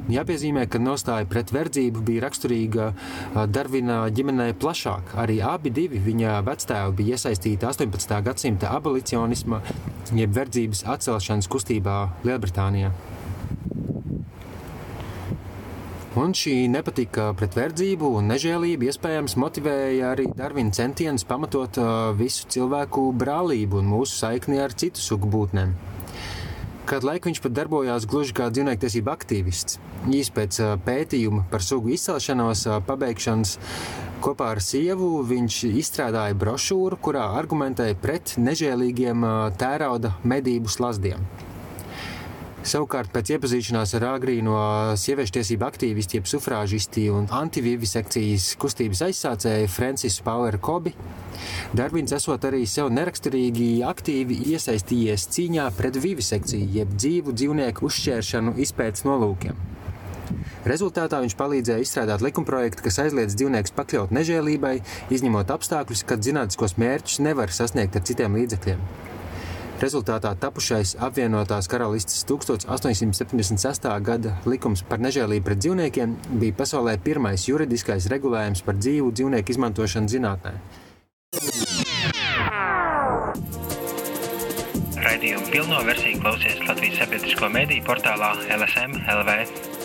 Jāpiezīmē, 0.08 0.64
ka 0.72 0.80
nostāja 0.82 1.28
pret 1.28 1.52
verdzību 1.54 2.02
bija 2.08 2.24
raksturīga 2.24 2.88
Darvina 3.52 4.00
ģimenei 4.14 4.56
plašāk. 4.58 5.14
Arī 5.22 5.38
abi 5.44 5.70
divi 5.74 6.00
viņa 6.02 6.40
vectēvi 6.48 6.96
bija 7.02 7.18
iesaistīti 7.18 7.68
18. 7.68 8.16
gadsimta 8.24 8.72
abolicionisma, 8.78 9.60
jeb 10.16 10.34
verdzības 10.40 10.86
atcelšanas 10.96 11.50
kustībā 11.52 12.00
Lielbritānijā. 12.26 12.90
Un 16.18 16.32
šī 16.34 16.64
nepatika 16.66 17.28
pret 17.38 17.54
verdzību 17.54 18.08
un 18.18 18.26
nežēlību 18.32 18.88
iespējams 18.88 19.36
motivēja 19.38 20.08
arī 20.16 20.24
Darvina 20.34 20.74
centienus 20.74 21.22
pamatot 21.28 21.78
visu 22.18 22.48
cilvēku 22.50 23.04
brālību 23.20 23.78
un 23.78 23.86
mūsu 23.92 24.16
saikni 24.24 24.58
ar 24.58 24.74
citu 24.74 24.98
sugu 24.98 25.30
būtnēm. 25.30 25.76
Kādu 26.90 27.06
laiku 27.06 27.30
viņš 27.30 27.42
pat 27.44 27.54
darbojās 27.54 28.08
gluži 28.10 28.34
kā 28.34 28.48
dzīvniektiesība 28.50 29.14
aktīvists. 29.14 29.78
Īs 30.10 30.32
pēc 30.34 30.58
pētījuma 30.88 31.44
par 31.52 31.62
sugu 31.62 31.92
izcelšanos 31.94 32.64
pabeigšanas 32.88 33.54
kopā 34.24 34.56
ar 34.56 34.62
sievu 34.64 35.20
viņš 35.28 35.60
izstrādāja 35.68 36.34
brošūru, 36.40 36.98
kurā 36.98 37.28
argumentēja 37.38 37.94
pret 38.02 38.34
nežēlīgiem 38.42 39.28
tērauda 39.60 40.16
medību 40.26 40.74
slazdiem. 40.74 41.22
Savukārt, 42.68 43.08
pēc 43.14 43.30
iepazīšanās 43.32 43.94
ar 43.96 44.04
agrīno 44.10 44.56
sieviešu 45.00 45.38
tiesību 45.38 45.64
aktīvistu, 45.64 46.18
jeb 46.18 46.26
sufrāžisti 46.28 47.06
un 47.14 47.24
antivivisekcijas 47.32 48.50
kustības 48.60 49.00
aizsācēju 49.06 49.70
Francisu 49.72 50.26
Paueru 50.26 50.60
Kobi, 50.60 50.92
Darvins 51.72 52.12
esot 52.12 52.44
arī 52.44 52.66
sev 52.68 52.90
neraksturīgi 52.92 53.70
aktīvi 53.88 54.42
iesaistījies 54.52 55.26
cīņā 55.32 55.70
pret 55.78 55.96
vivisekciju, 56.02 56.68
jeb 56.76 56.92
dzīvu 56.92 57.32
dzīvnieku 57.40 57.88
uzšķēršanu 57.88 58.58
izpētes 58.66 59.08
nolūkiem. 59.08 59.56
Rezultātā 60.68 61.22
viņš 61.24 61.38
palīdzēja 61.40 61.84
izstrādāt 61.86 62.24
likumprojektu, 62.26 62.84
kas 62.84 63.00
aizliedz 63.06 63.38
dzīvniekus 63.38 63.72
pakļaut 63.78 64.12
nežēlībai, 64.12 64.74
izņemot 65.14 65.56
apstākļus, 65.56 66.04
kad 66.10 66.26
zinātniskos 66.26 66.76
mērķus 66.76 67.22
nevar 67.24 67.54
sasniegt 67.54 67.96
ar 67.96 68.04
citiem 68.04 68.36
līdzekļiem. 68.36 68.82
Rezultātā 69.78 70.32
tapušais 70.34 70.96
apvienotās 71.06 71.68
karalistes 71.70 72.24
1876. 72.26 73.86
gada 74.02 74.32
likums 74.50 74.82
par 74.82 74.98
nežēlību 74.98 75.46
pret 75.46 75.60
dzīvniekiem 75.62 76.16
bija 76.42 76.56
pasaulē 76.58 76.96
pirmais 77.04 77.46
juridiskais 77.46 78.08
regulējums 78.10 78.64
par 78.66 78.74
dzīvu 78.80 79.12
dzīvnieku 79.14 79.54
izmantošanu 79.54 80.10
zinātnē. 80.10 80.56
Raidījumu 84.98 85.46
pilno 85.54 85.86
versiju 85.86 86.24
klausies 86.26 86.58
Latvijas 86.66 86.98
sabiedrisko 87.04 87.54
mediju 87.54 87.86
portālā 87.86 88.34
LSM 88.58 88.98
LV. 89.14 89.77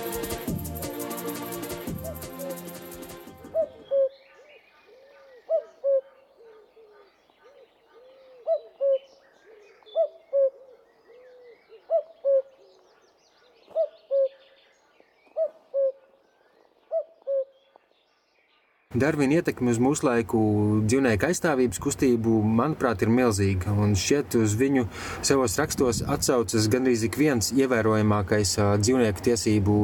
Darvina 18.94 19.40
ietekme 19.40 19.74
uz 19.74 20.04
laiku 20.06 20.40
dzīvnieku 20.86 21.26
aizstāvības 21.26 21.80
kustību, 21.82 22.36
manuprāt, 22.46 23.02
ir 23.02 23.10
milzīga. 23.10 23.74
Un 23.74 23.96
šķiet, 23.98 24.38
uz 24.38 24.54
viņu 24.60 24.86
savos 25.26 25.58
rakstos 25.58 26.04
atsaucas 26.06 26.70
gandrīz 26.70 27.08
ik 27.08 27.18
viens 27.18 27.50
ievērojamākais 27.58 28.54
dzīvnieku 28.84 29.26
tiesību 29.26 29.80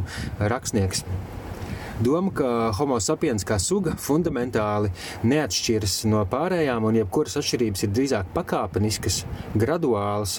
rakstnieks. 0.54 1.02
Doma, 2.00 2.30
ka 2.32 2.52
homo 2.78 3.00
sapiens 3.04 3.44
kā 3.44 3.58
suga 3.60 3.96
fundamentāli 4.00 4.94
neatšķiras 5.28 5.98
no 6.08 6.22
pārējām, 6.30 6.86
un 6.88 7.02
jebkuras 7.02 7.36
atšķirības 7.42 7.84
ir 7.84 7.92
drīzāk 7.98 8.30
pakāpeniskas, 8.38 9.24
graduālas, 9.58 10.38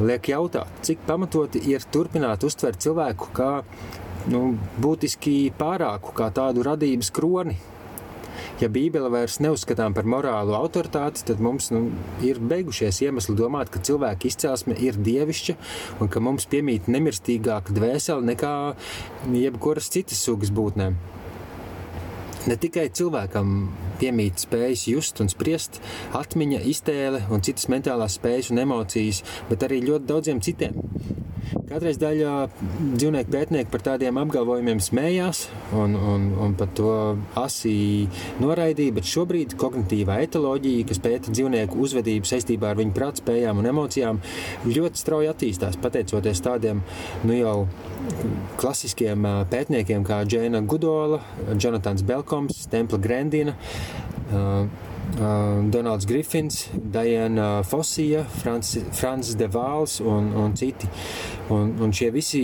liek 0.00 0.32
jautāt, 0.32 0.72
cik 0.88 1.04
pamatoti 1.06 1.62
ir 1.70 1.86
turpināt 1.94 2.48
uztvert 2.48 2.80
cilvēku 2.82 3.30
kā 3.36 3.52
nu, 4.32 4.42
būtiski 4.82 5.38
pārāku, 5.60 6.16
kā 6.16 6.32
tādu 6.34 6.66
radības 6.66 7.12
kroni, 7.14 7.60
ja 8.60 8.68
Bībele 8.72 9.10
vairs 9.12 9.38
neuzskatām 9.44 9.94
par 9.96 10.08
morālu 10.08 10.54
autoritāti, 10.56 11.24
tad 11.28 11.42
mums 11.44 11.68
nu, 11.74 11.86
ir 12.24 12.40
beigušies 12.40 13.02
iemesli 13.04 13.36
domāt, 13.38 13.70
ka 13.72 13.82
cilvēka 13.84 14.28
izcelsme 14.30 14.76
ir 14.82 14.96
dievišķa 14.96 15.56
un 16.00 16.12
ka 16.12 16.22
mums 16.24 16.48
piemīt 16.52 16.88
nemirstīgāka 16.92 17.76
dvēsele 17.76 18.24
nekā 18.32 18.54
jebkuras 19.34 19.90
citas 19.92 20.22
sugas 20.24 20.54
būtnēm. 20.56 20.96
Ne 22.46 22.54
tikai 22.62 22.86
cilvēkam 22.94 23.54
piemīt 23.98 24.44
spējas 24.44 24.84
just 24.86 25.20
un 25.24 25.30
spriest, 25.32 25.80
atmiņa, 26.14 26.62
iztēle 26.70 27.24
un 27.34 27.42
citas 27.42 27.66
mentālās 27.72 28.20
spējas 28.20 28.52
un 28.54 28.62
emocijas, 28.62 29.24
bet 29.50 29.66
arī 29.66 29.82
ļoti 29.82 30.12
daudziem 30.12 30.42
citiem. 30.46 30.78
Kādreiz 31.66 31.96
daļa 31.98 32.32
dzīvnieku 32.98 33.32
pētnieki 33.32 33.70
par 33.72 33.82
tādiem 33.86 34.18
apgalvojumiem 34.20 34.80
smējās 34.82 35.46
un, 35.76 35.96
un, 35.96 36.26
un 36.44 36.54
pat 36.58 36.74
to 36.78 36.92
asī 37.40 38.06
noraidīja, 38.42 38.94
bet 38.98 39.08
šobrīd 39.08 39.56
kognitīvā 39.60 40.18
etoloģija, 40.26 40.86
kas 40.90 41.00
pēta 41.02 41.32
dzīvnieku 41.34 41.80
uzvedību 41.82 42.28
saistībā 42.28 42.70
ar 42.70 42.80
viņu 42.80 42.94
prātspējām 42.96 43.62
un 43.62 43.70
emocijām, 43.72 44.20
ļoti 44.68 45.02
strauji 45.02 45.30
attīstās 45.32 45.80
pateicoties 45.82 46.44
tādiem 46.44 46.82
nu 47.26 47.38
jau 47.38 47.56
klasiskiem 48.60 49.26
pētniekiem 49.50 50.04
kā 50.06 50.22
Džēna 50.28 50.62
Gudola, 50.70 51.22
Jonatans 51.56 52.04
Belkoms, 52.06 52.66
Templa 52.72 53.00
Grandina. 53.02 53.56
Uh, 55.16 55.62
Donalds 55.70 56.04
Griffins, 56.04 56.66
Diana 56.74 57.62
Fosija, 57.62 58.24
Francis 58.26 59.36
Devāls 59.38 60.00
un, 60.02 60.32
un 60.34 60.56
citi. 60.58 60.88
Un, 61.54 61.70
un 61.80 61.94
šie 61.94 62.10
visi 62.12 62.42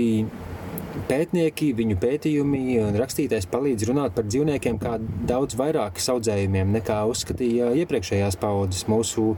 pētnieki, 1.09 1.73
viņu 1.77 1.97
pētījumi 2.01 2.79
un 2.85 2.97
rakstītais 3.01 3.49
palīdz 3.51 3.89
runāt 3.91 4.15
par 4.17 4.29
dzīvniekiem 4.29 4.79
kā 4.81 4.97
daudz 5.29 5.57
vairāk 5.59 6.01
audzējumiem 6.15 6.73
nekā 6.79 7.03
uzskatīja 7.11 7.73
iepriekšējās 7.83 8.39
paudzes 8.41 8.87
mūsu 8.89 9.33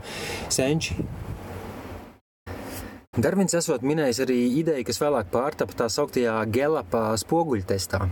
senči. 0.53 0.99
Darvins 3.15 3.55
esot 3.55 3.83
minējis 3.87 4.21
arī 4.25 4.39
ideju, 4.59 4.83
kas 4.87 4.99
vēlāk 4.99 5.29
pārtapa 5.31 5.77
tā 5.83 5.89
sauktajā 5.91 6.35
Gelapa 6.51 7.13
spoguļtestā. 7.19 8.03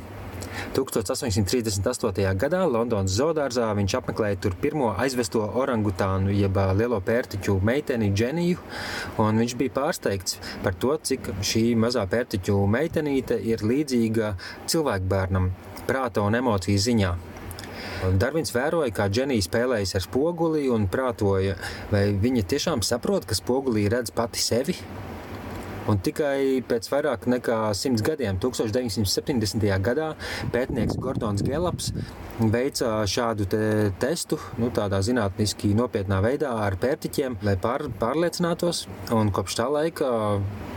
1838. 0.77 2.29
gadā 2.39 2.63
Londonas 2.69 3.15
zoodārzā 3.17 3.69
viņš 3.77 3.97
apmeklēja 3.99 4.39
tur 4.45 4.55
pirmo 4.61 4.93
aizvesto 4.97 5.43
orangutānu, 5.61 6.33
jeb 6.35 6.57
lielo 6.77 6.99
pērtiķu 7.03 7.59
meiteni 7.65 8.11
Dženiju, 8.13 8.61
un 9.23 9.43
viņš 9.43 9.57
bija 9.59 9.75
pārsteigts 9.77 10.39
par 10.63 10.77
to, 10.79 10.95
cik 10.97 11.33
šī 11.41 11.65
mazā 11.79 12.05
pērtiķu 12.09 12.57
meitenīte 12.77 13.37
ir 13.41 13.65
līdzīga 13.65 14.33
cilvēkbērnam 14.71 15.51
prāta 15.87 16.23
un 16.23 16.39
emociju 16.39 16.81
ziņā. 16.87 17.13
Darvins 18.19 18.51
vēroja, 18.51 18.91
kā 18.95 19.07
Dženija 19.11 19.45
spēlējas 19.45 19.95
ar 19.95 20.03
spoguli 20.03 20.65
un 20.71 20.89
prātoja, 20.91 21.55
vai 21.91 22.09
viņa 22.19 22.43
tiešām 22.51 22.83
saprot, 22.83 23.27
ka 23.29 23.37
spogulī 23.37 23.85
redz 23.91 24.11
pati 24.15 24.43
sevi. 24.43 24.75
Un 25.89 25.99
tikai 25.99 26.63
pēc 26.67 26.87
vairāk 26.91 27.25
nekā 27.27 27.57
simts 27.75 28.03
gadiem, 28.05 28.37
1970. 28.39 29.65
gadā, 29.83 30.13
pētnieks 30.53 30.95
Gordons 31.01 31.43
Gelaps 31.43 31.91
veica 32.39 33.03
šādu 33.09 33.47
te 33.51 33.63
testu, 34.01 34.39
nu, 34.61 34.71
tādā 34.73 35.01
zinātniski 35.05 35.73
nopietnā 35.77 36.21
veidā 36.23 36.53
ar 36.65 36.77
pērtiķiem, 36.81 37.41
lai 37.45 37.57
pār, 37.61 37.89
pārliecinātos. 37.99 38.85
Un 39.13 39.33
kopš 39.35 39.59
tā 39.59 39.67
laika 39.69 40.09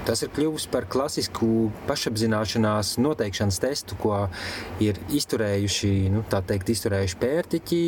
tas 0.06 0.22
ir 0.22 0.30
kļuvis 0.34 0.68
par 0.70 0.86
klasisku 0.90 1.70
pašapzināšanās 1.88 2.94
noteikšanas 3.02 3.58
testu, 3.62 3.98
ko 4.02 4.26
ir 4.82 5.00
izturējuši, 5.10 5.92
nu, 6.14 6.22
tā 6.30 6.42
teikt, 6.46 6.70
izturējuši 6.76 7.18
pērtiķi, 7.22 7.80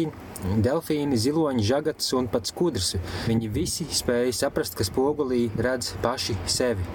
delfīni, 0.64 1.18
ziloņi, 1.18 1.66
žagats 1.66 2.12
un 2.18 2.29
pat 2.33 2.51
skudrs. 2.51 2.94
Viņi 3.29 3.53
visi 3.53 3.87
spēja 3.90 4.35
saprast, 4.44 4.79
ka 4.79 4.87
spogulī 4.87 5.46
redz 5.59 5.94
paši 6.05 6.37
sevi. 6.46 6.87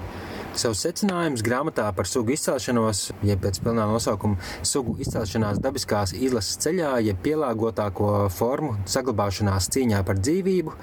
Savus 0.54 0.84
secinājumus 0.86 1.42
grāmatā 1.42 1.88
par 1.98 2.06
sugu 2.06 2.36
izcelšanos, 2.36 3.08
jeb 3.26 3.40
pēc 3.42 3.58
pilnā 3.66 3.88
nosaukuma 3.90 4.38
sugu 4.62 4.94
izcelšanās 5.02 5.58
dabiskās 5.64 6.12
izlases 6.14 6.60
ceļā, 6.62 6.92
jeb 7.08 7.18
pielāgotāko 7.26 8.10
formu 8.30 8.76
saglabāšanās 8.86 9.72
cīņā 9.74 10.04
par 10.06 10.20
dzīvību, 10.22 10.76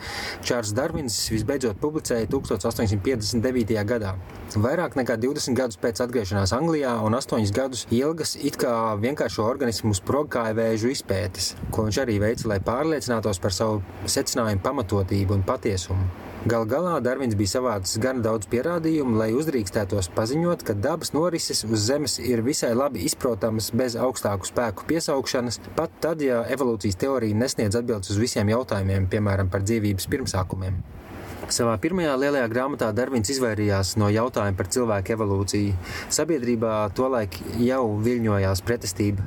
Čārls 0.43 0.73
Darvins 0.75 1.21
visbeidzot 1.31 1.79
publicēja 1.79 2.27
1859. 2.33 3.77
gadā. 3.93 4.17
Vairāk 4.59 4.97
nekā 4.99 5.15
20 5.23 5.55
gadus 5.61 5.79
pēc 5.79 6.03
atgriešanās 6.03 6.51
Anglijā 6.57 6.97
un 7.07 7.15
8 7.21 7.55
gadus 7.55 7.85
ilgas 7.95 8.35
it 8.43 8.59
kā 8.59 8.75
vienkāršo 8.99 9.47
organismu 9.47 9.95
sprogkāju 9.95 10.59
vēžu 10.59 10.91
izpētes, 10.97 11.53
ko 11.71 11.87
viņš 11.87 12.03
arī 12.03 12.19
veica, 12.25 12.51
lai 12.51 12.59
pārliecinātos 12.59 13.39
par 13.39 13.55
savu 13.55 13.85
secinājumu 14.19 14.67
pamatotību 14.67 15.39
un 15.39 15.47
patiesumu. 15.47 16.30
Gal 16.49 16.63
galā 16.65 16.95
Darvins 17.05 17.35
bija 17.37 17.51
savācis 17.51 17.99
gan 18.01 18.23
daudz 18.25 18.47
pierādījumu, 18.49 19.19
lai 19.21 19.27
uzdrīkstētos 19.37 20.07
paziņot, 20.17 20.63
ka 20.65 20.73
dabas 20.73 21.13
norises 21.13 21.67
uz 21.67 21.83
Zemes 21.85 22.15
ir 22.17 22.41
visai 22.47 22.71
labi 22.73 23.03
izprotamas 23.05 23.69
bez 23.77 23.93
augstāku 24.01 24.49
spēku 24.49 24.87
piesaukšanas, 24.89 25.61
pat 25.77 25.93
tad, 26.01 26.25
ja 26.25 26.41
evolūcijas 26.49 26.97
teorija 27.03 27.37
nesniedz 27.37 27.77
atbildes 27.77 28.15
uz 28.15 28.23
visiem 28.23 28.49
jautājumiem, 28.55 29.11
piemēram, 29.13 29.53
par 29.53 29.69
dzīvības 29.69 30.09
pirmsākumiem. 30.09 30.81
Savā 31.51 31.73
pirmajā 31.83 32.13
lielajā 32.15 32.47
grāmatā 32.47 32.89
Darvins 32.95 33.31
izvairījās 33.33 33.97
no 33.99 34.07
jautājuma 34.15 34.55
par 34.55 34.69
cilvēku 34.71 35.17
evolūciju. 35.17 35.73
Sabiedrībā 36.15 36.75
tolaik 36.95 37.41
jau 37.59 37.81
viļņojās 38.05 38.63
pretestība 38.69 39.25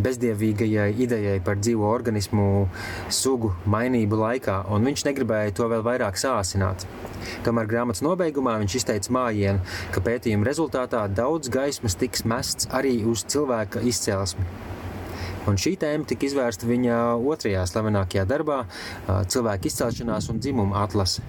bezdievīgajai 0.00 0.88
idejai 1.04 1.36
par 1.44 1.60
dzīvo 1.60 1.90
organismu 1.90 2.46
sugu 3.12 3.52
mainību 3.68 4.22
laikā, 4.22 4.56
un 4.72 4.88
viņš 4.88 5.04
negribēja 5.10 5.52
to 5.60 5.68
vēl 5.68 5.84
vairāk 5.84 6.16
sāsināt. 6.16 6.88
Tomēr 7.44 7.68
grāmatas 7.68 8.00
nobeigumā 8.06 8.56
viņš 8.64 8.80
izteica 8.80 9.12
mājienu, 9.12 9.60
ka 9.92 10.00
pētījuma 10.08 10.48
rezultātā 10.48 11.04
daudz 11.12 11.52
gaismas 11.52 12.00
tiks 12.00 12.24
mests 12.24 12.72
arī 12.72 13.02
uz 13.04 13.28
cilvēka 13.28 13.84
izcelsmi. 13.84 14.48
Un 15.46 15.60
šī 15.60 15.76
tēma 15.78 16.08
tika 16.08 16.24
izvērsta 16.26 16.66
viņa 16.66 17.02
otrajā 17.20 17.68
slavenākajā 17.68 18.24
darbā- 18.32 18.64
cilvēka 19.32 19.68
izcelšanās 19.68 20.32
un 20.32 20.40
dzimuma 20.40 20.80
atlase 20.82 21.20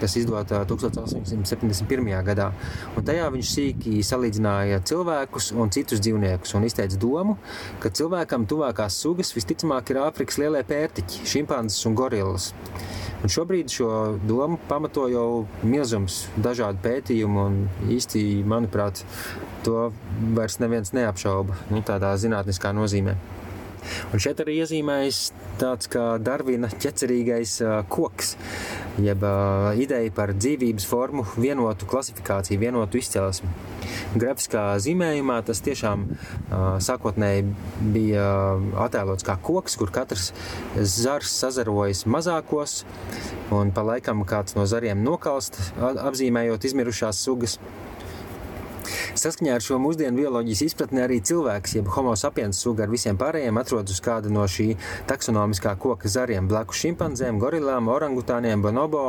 kas 0.00 0.16
izdota 0.20 0.62
1871. 0.68 2.10
gadā. 2.26 2.50
Un 2.96 3.06
tajā 3.06 3.28
viņš 3.34 3.52
sīki 3.54 3.98
salīdzināja 4.06 4.82
cilvēkus 4.88 5.52
un 5.56 5.72
citus 5.74 6.02
dzīvniekus 6.04 6.54
un 6.58 6.66
izteica 6.68 7.00
domu, 7.00 7.38
ka 7.82 7.92
cilvēkam 7.94 8.46
tuvākās 8.50 8.98
sugas 9.02 9.34
visticamāk 9.36 9.92
ir 9.92 10.02
Āfrikas 10.04 10.38
lielie 10.40 10.62
pērtiķi, 10.66 11.26
šimpanzes 11.28 11.86
un 11.88 11.98
gorillas. 11.98 12.52
Un 13.18 13.32
šobrīd 13.34 13.72
šo 13.74 13.90
domu 14.22 14.60
pamato 14.68 15.08
jau 15.10 15.46
milzums 15.66 16.28
dažādu 16.38 16.78
pētījumu, 16.84 17.46
un 17.48 17.90
īsti, 17.90 18.22
manuprāt, 18.46 19.02
to 19.66 19.88
vairs 20.36 20.60
neviens 20.62 20.94
neapšauba 20.94 21.58
nu, 21.72 21.82
tādā 21.82 22.14
zinātniskā 22.20 22.70
nozīmē. 22.76 23.16
Un 24.12 24.22
šeit 24.22 24.40
arī 24.42 24.58
iezīmējas 24.62 25.20
tāds 25.60 25.90
kā 25.90 26.04
Darvina 26.22 26.70
ķecerīgais 26.70 27.58
koks, 27.92 28.34
jeb 29.02 29.24
ideja 29.80 30.12
par 30.14 30.32
dzīvības 30.36 30.86
formu 30.88 31.24
vienotu 31.36 31.88
klasifikāciju, 31.90 32.60
vienotu 32.62 33.00
izcelsmi. 33.00 33.50
Grafiskā 34.18 34.62
zīmējumā 34.82 35.40
tas 35.48 35.60
tiešām 35.64 36.06
sākotnēji 36.84 37.46
bija 37.94 38.28
attēlots 38.86 39.26
kā 39.26 39.38
koks, 39.42 39.76
kur 39.80 39.92
katrs 39.94 40.30
zars 40.76 41.34
sazarojas 41.42 42.04
mazākos, 42.08 42.82
un 43.54 43.72
pa 43.74 43.84
laikam 43.86 44.24
kāds 44.28 44.56
no 44.58 44.66
zariem 44.68 45.02
nokalst, 45.04 45.60
apzīmējot 45.80 46.68
izmirušās 46.70 47.24
sugas. 47.24 47.58
Saskaņā 49.18 49.56
ar 49.58 49.64
šo 49.64 49.80
mūsdienu 49.82 50.20
bioloģijas 50.20 50.60
izpratni 50.68 51.00
arī 51.02 51.16
cilvēks, 51.26 51.72
jeb 51.78 51.88
homo 51.90 52.12
sapiens 52.18 52.60
suga 52.62 52.84
ar 52.84 52.92
visiem 52.92 53.16
pārējiem, 53.18 53.56
atrodas 53.58 53.96
uz 53.96 54.02
kāda 54.04 54.30
no 54.30 54.44
šī 54.46 54.68
taksonomiskā 55.10 55.72
koka 55.82 56.10
zariem, 56.12 56.46
blakus 56.50 56.78
šimpanzēm, 56.84 57.40
gorilām, 57.42 57.90
orangutāniem, 57.90 58.62
bonobo 58.62 59.08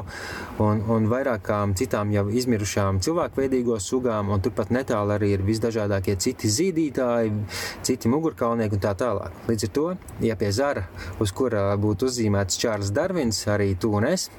un, 0.65 0.81
un 0.95 1.05
vairākām 1.11 1.75
citām 1.77 2.09
jau 2.15 2.25
izmirušām 2.41 3.03
cilvēkveidīgo 3.05 3.77
sugām, 3.85 4.33
un 4.33 4.41
turpat 4.41 4.73
netālu 4.73 5.13
arī 5.19 5.35
ir 5.35 5.45
visdažādākie 5.45 6.17
citi 6.17 6.49
zīdītāji, 6.57 7.35
citi 7.85 8.09
mugurkaulnieki 8.09 8.79
un 8.79 8.85
tā 8.87 8.95
tālāk. 8.97 9.43
Līdz 9.51 9.69
ar 9.69 9.75
to, 9.77 9.87
ja 10.25 10.39
pie 10.41 10.49
zara, 10.55 10.87
uz 11.21 11.35
kura 11.37 11.67
būtu 11.77 12.09
uzzīmēts 12.09 12.57
Čārls 12.57 12.89
Darvins, 12.97 13.45
arī 13.45 13.75
tu 13.77 13.93
un 13.99 14.09
es, 14.09 14.31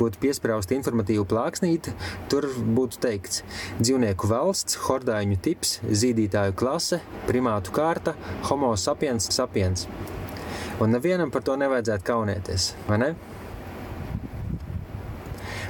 būtu 0.00 0.20
piesprāsta 0.22 0.76
informatīva 0.76 1.26
plāksnīte, 1.28 1.94
tur 2.32 2.48
būtu 2.50 3.00
teikts 3.02 3.42
dzīvnieku 3.80 4.30
valsts, 4.30 4.80
hordāņu 4.86 5.38
tips, 5.42 5.78
zīdītāju 5.86 6.56
klase, 6.58 7.00
primātu 7.28 7.74
kārta, 7.76 8.16
homo 8.50 8.74
sapiens 8.80 9.30
sapiens. 9.34 9.86
Un 10.80 10.92
nevienam 10.92 11.32
par 11.32 11.44
to 11.46 11.56
nevajadzētu 11.56 12.04
kaunēties, 12.04 12.74
vai 12.90 13.00
ne? 13.00 13.14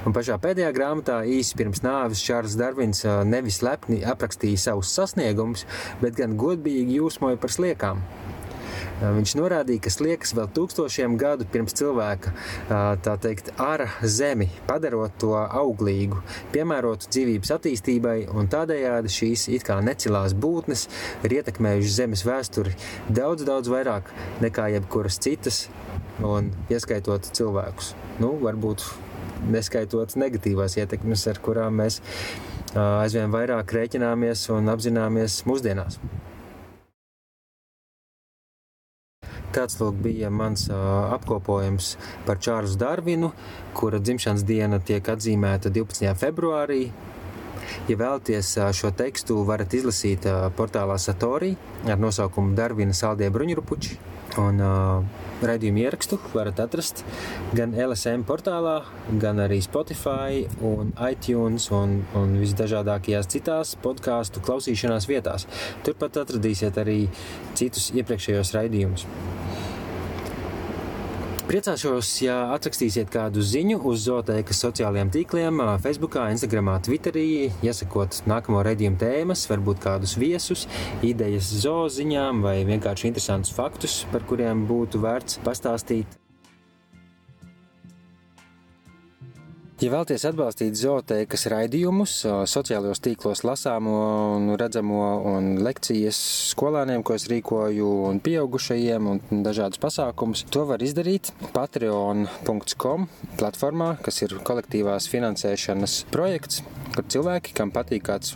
Un 0.06 0.14
pašā 0.14 0.36
pēdējā 0.38 0.68
grāmatā, 0.74 1.16
īsi 1.26 1.56
pirms 1.58 1.82
nāves, 1.82 2.22
Čārlis 2.22 2.54
Darvins 2.58 3.02
nevis 3.26 3.58
lepni 3.66 4.04
aprakstīja 4.06 4.60
savus 4.68 4.92
sasniegumus, 4.94 5.66
bet 5.98 6.14
gan 6.18 6.36
godīgi 6.38 7.00
jūsmoja 7.00 7.40
par 7.42 7.54
sliekām. 7.54 8.04
Viņš 8.96 9.34
norādīja, 9.36 9.82
ka 9.84 9.90
sliekas 9.92 10.32
vēl 10.36 10.46
tūkstošiem 10.56 11.18
gadu 11.20 11.44
pirms 11.52 11.74
cilvēka 11.76 12.32
teikt, 13.20 13.50
ara 13.60 13.90
zemi, 14.00 14.48
padarot 14.68 15.12
to 15.20 15.34
auglīgu, 15.36 16.22
piemērotu 16.54 17.10
dzīvības 17.12 17.52
attīstībai, 17.58 18.16
un 18.32 18.48
tādējādi 18.52 19.12
šīs 19.12 19.48
it 19.52 19.66
kā 19.68 19.76
necilās 19.84 20.32
būtnes 20.32 20.86
ir 21.28 21.36
ietekmējušas 21.42 21.98
zemes 22.00 22.24
vēsturi 22.24 22.72
daudz, 23.12 23.44
daudz 23.44 23.68
vairāk 23.72 24.08
nekā 24.40 24.70
jebkuras 24.78 25.20
citas, 25.20 25.66
un 26.24 26.48
ieskaitot 26.72 27.28
cilvēkus. 27.36 27.92
Nu, 28.22 28.32
varbūt 28.40 28.84
neskaitot 29.52 30.16
negatīvās 30.16 30.78
ietekmes, 30.80 31.26
ar 31.28 31.42
kurām 31.44 31.82
mēs 31.82 32.00
aizvien 32.76 33.28
vairāk 33.34 33.76
rēķināmies 33.76 34.48
un 34.56 34.72
apzināmies 34.72 35.42
mūsdienās. 35.48 36.00
Tāds 39.56 39.78
lūk, 39.80 39.96
bija 40.04 40.28
mans 40.28 40.66
apkopojums 40.68 41.94
par 42.26 42.40
Čārlzu 42.44 42.76
Darvinu, 42.80 43.30
kura 43.76 44.00
dzimšanas 44.02 44.44
diena 44.44 44.80
tiek 44.84 45.08
atzīmēta 45.08 45.72
12. 45.72 46.12
februārī. 46.20 46.82
Ja 47.88 47.96
vēlaties 47.96 48.50
šo 48.76 48.90
tekstu, 48.94 49.38
varat 49.48 49.72
izlasīt 49.74 50.28
portālā 50.58 50.98
Satorī 51.00 51.54
ar 51.88 51.96
nosaukumu 52.02 52.52
Darvina 52.58 52.92
saldie 52.94 53.30
bruņurupuči. 53.32 53.96
Un 54.36 54.60
uh, 54.60 55.24
raidījumu 55.44 55.80
ierakstu 55.80 56.18
varat 56.34 56.60
atrast 56.60 57.02
gan 57.56 57.72
LSM 57.72 58.26
portālā, 58.28 58.76
gan 59.22 59.40
arī 59.40 59.62
Spotify, 59.64 60.44
un 60.64 60.92
iTunes 61.08 61.70
un, 61.74 61.98
un 62.18 62.36
visdažādākajās 62.42 63.30
citās 63.32 63.74
podkāstu 63.82 64.44
klausīšanās 64.44 65.08
vietās. 65.10 65.48
Turpat 65.86 66.20
atradīsiet 66.24 66.80
arī 66.82 67.02
citus 67.56 67.92
iepriekšējos 67.96 68.54
raidījumus. 68.56 69.06
Priecāšos, 71.46 72.08
ja 72.24 72.36
atrakstīsiet 72.56 73.06
kādu 73.14 73.38
ziņu 73.38 73.76
uz 73.86 74.00
zooteikas 74.08 74.58
sociālajiem 74.64 75.12
tīkliem, 75.14 75.62
Facebook, 75.84 76.16
Instagram, 76.34 76.72
Twitterī, 76.82 77.52
iesakot 77.62 78.18
nākamo 78.26 78.64
redzējumu 78.66 78.98
tēmas, 78.98 79.46
varbūt 79.52 79.78
kādus 79.86 80.16
viesus, 80.18 80.66
idejas 81.06 81.54
zooziņām 81.62 82.42
vai 82.42 82.56
vienkārši 82.66 83.12
interesantus 83.12 83.54
faktus, 83.54 84.00
par 84.10 84.26
kuriem 84.26 84.66
būtu 84.66 84.98
vērts 85.06 85.38
pastāstīt. 85.46 86.18
Ja 89.76 89.90
vēlaties 89.92 90.22
atbalstīt 90.24 90.78
zooteikas 90.80 91.42
raidījumus, 91.52 92.12
sociālajos 92.48 93.02
tīklos 93.04 93.42
lasāmo 93.44 93.96
un 94.38 94.54
redzamo 94.56 95.02
un 95.28 95.50
lekcijas 95.60 96.16
skolāniem, 96.54 97.04
ko 97.04 97.12
es 97.18 97.26
rīkoju, 97.28 97.90
un 98.08 98.22
pieaugušajiem 98.24 99.10
un 99.12 99.42
dažādus 99.44 99.82
pasākumus, 99.82 100.46
to 100.48 100.64
var 100.70 100.80
izdarīt 100.80 101.28
patreon.com 101.52 103.04
platformā, 103.36 103.90
kas 104.00 104.22
ir 104.24 104.38
kolektīvās 104.48 105.10
finansēšanas 105.12 105.98
projekts, 106.08 106.64
kur 106.96 107.06
cilvēki, 107.12 107.54
kam 107.56 107.72
patīk 107.74 108.06
kāds, 108.08 108.34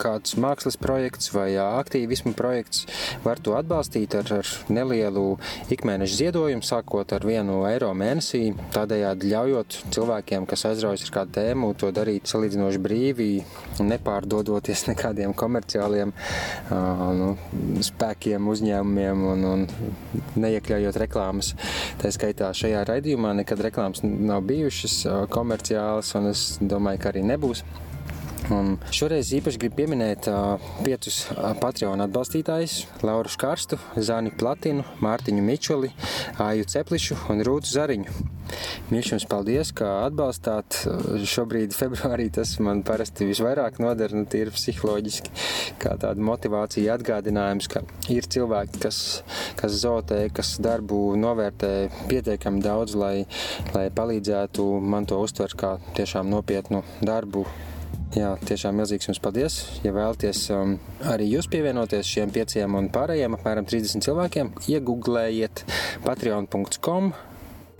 kāds 0.00 0.36
mākslas 0.40 0.76
projekts 0.80 1.32
vai 1.34 1.54
aktīvismu 1.60 2.34
projekts, 2.36 2.84
var 3.24 3.40
to 3.42 3.56
atbalstīt 3.58 4.14
ar, 4.18 4.30
ar 4.40 4.50
nelielu 4.72 5.24
ikmēneša 5.74 6.20
ziedojumu, 6.20 6.64
sākot 6.66 7.14
ar 7.16 7.24
vienu 7.26 7.62
eiro 7.68 7.90
mēnesī, 7.96 8.52
tādējādi 8.74 9.30
ļaujot 9.32 9.78
cilvēkiem 9.94 10.48
kas 10.50 10.66
aizraujas 10.70 11.06
ar 11.06 11.14
kādu 11.18 11.36
tēmu, 11.38 11.72
to 11.80 11.90
darīt 11.94 12.30
salīdzinoši 12.30 12.82
brīvi, 12.84 13.28
nepārdodoties 13.82 14.86
nekādiem 14.92 15.34
komerciāliem 15.36 16.14
uh, 16.14 17.04
nu, 17.16 17.30
spēkiem, 17.84 18.50
uzņēmumiem 18.54 19.24
un, 19.32 19.46
un 19.54 19.66
neiekļaujot 20.40 21.00
reklāmas. 21.04 21.52
Tā 22.00 22.12
skaitā 22.14 22.50
šajā 22.56 22.84
raidījumā 22.88 23.34
nekad 23.40 23.62
reklāmas 23.64 24.02
nav 24.04 24.44
bijušas 24.48 25.00
komerciālas, 25.32 26.12
un 26.18 26.30
es 26.32 26.44
domāju, 26.60 27.00
ka 27.02 27.12
arī 27.12 27.24
nebūs. 27.26 27.53
küsimus 27.54 27.93
Un 28.52 28.74
šoreiz 28.92 29.30
īpaši 29.38 29.56
gribu 29.62 29.78
pieminēt 29.78 30.26
uh, 30.28 30.60
piecus 30.84 31.22
uh, 31.32 31.54
Patreon 31.56 32.02
atbalstītājus- 32.04 32.82
Lauru 33.06 33.30
Škarstu, 33.32 33.78
Zāni 33.96 34.34
Platinu, 34.36 34.84
Mārtiņu 35.00 35.44
Mičuli, 35.46 35.88
Āju 36.36 36.66
Ceplišu 36.68 37.16
un 37.32 37.40
Rūtu 37.46 37.72
Zariņu. 37.72 38.12
Mīļš 38.92 39.10
jums 39.14 39.26
paldies, 39.30 39.72
ka 39.72 39.88
atbalstāt. 40.04 40.82
Šobrīd, 41.24 41.72
februārī, 41.80 42.28
tas 42.36 42.58
man 42.60 42.84
parasti 42.84 43.30
visvairāk 43.30 43.80
noder, 43.80 44.12
nu, 44.12 44.26
tīri 44.28 44.52
psiholoģiski, 44.52 45.32
kā 45.80 45.96
tāda 46.02 46.20
motivācija, 46.28 46.98
atgādinājums, 46.98 47.70
ka 47.72 47.86
ir 48.12 48.28
cilvēki, 48.28 48.82
kas, 48.84 48.98
kas 49.56 49.78
zotē, 49.80 50.26
kas 50.36 50.58
darbu 50.60 51.14
novērtē 51.16 51.72
pietiekami 52.12 52.60
daudz, 52.64 52.92
lai, 52.92 53.14
lai 53.72 53.88
palīdzētu 53.88 54.68
man 54.84 55.08
to 55.08 55.24
uztvert 55.24 55.56
kā 55.56 55.78
tiešām 55.96 56.28
nopietnu 56.28 56.84
darbu 57.00 57.48
Jā, 58.14 58.34
tiešām 58.46 58.76
milzīgs 58.78 59.08
jums 59.08 59.20
paldies. 59.22 59.54
Ja 59.82 59.90
vēlaties 59.96 60.44
um, 60.54 60.76
arī 61.10 61.30
jūs 61.32 61.48
pievienoties 61.50 62.06
šiem 62.06 62.30
pieciem 62.34 62.76
un 62.78 62.90
pārējiem 62.94 63.34
apmēram 63.38 63.66
30 63.66 64.04
cilvēkiem, 64.06 64.52
iegūglējiet 64.70 65.64
patreon.com 66.04 67.14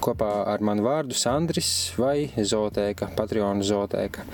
kopā 0.04 0.30
ar 0.50 0.64
manu 0.64 0.84
vārdu 0.84 1.16
Sandris 1.16 1.68
vai 2.00 2.26
Zotēka, 2.34 3.10
Patreona 3.16 3.64
Zotēka. 3.64 4.24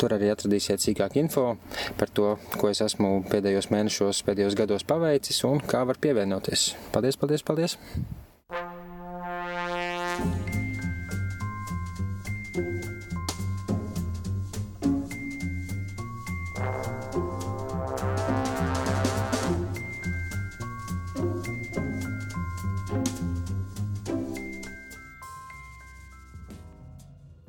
Tur 0.00 0.14
arī 0.16 0.30
atradīsiet 0.32 0.84
sīkāk 0.84 1.16
info 1.22 1.48
par 1.98 2.12
to, 2.12 2.34
ko 2.60 2.70
es 2.72 2.82
esmu 2.84 3.22
pēdējos 3.30 3.70
mēnešos, 3.72 4.22
pēdējos 4.28 4.58
gados 4.58 4.86
paveicis 4.86 5.42
un 5.48 5.64
kā 5.64 5.82
var 5.88 6.00
pievienoties. 6.02 6.74
Paldies, 6.94 7.18
paldies, 7.20 7.46
paldies! 7.46 7.80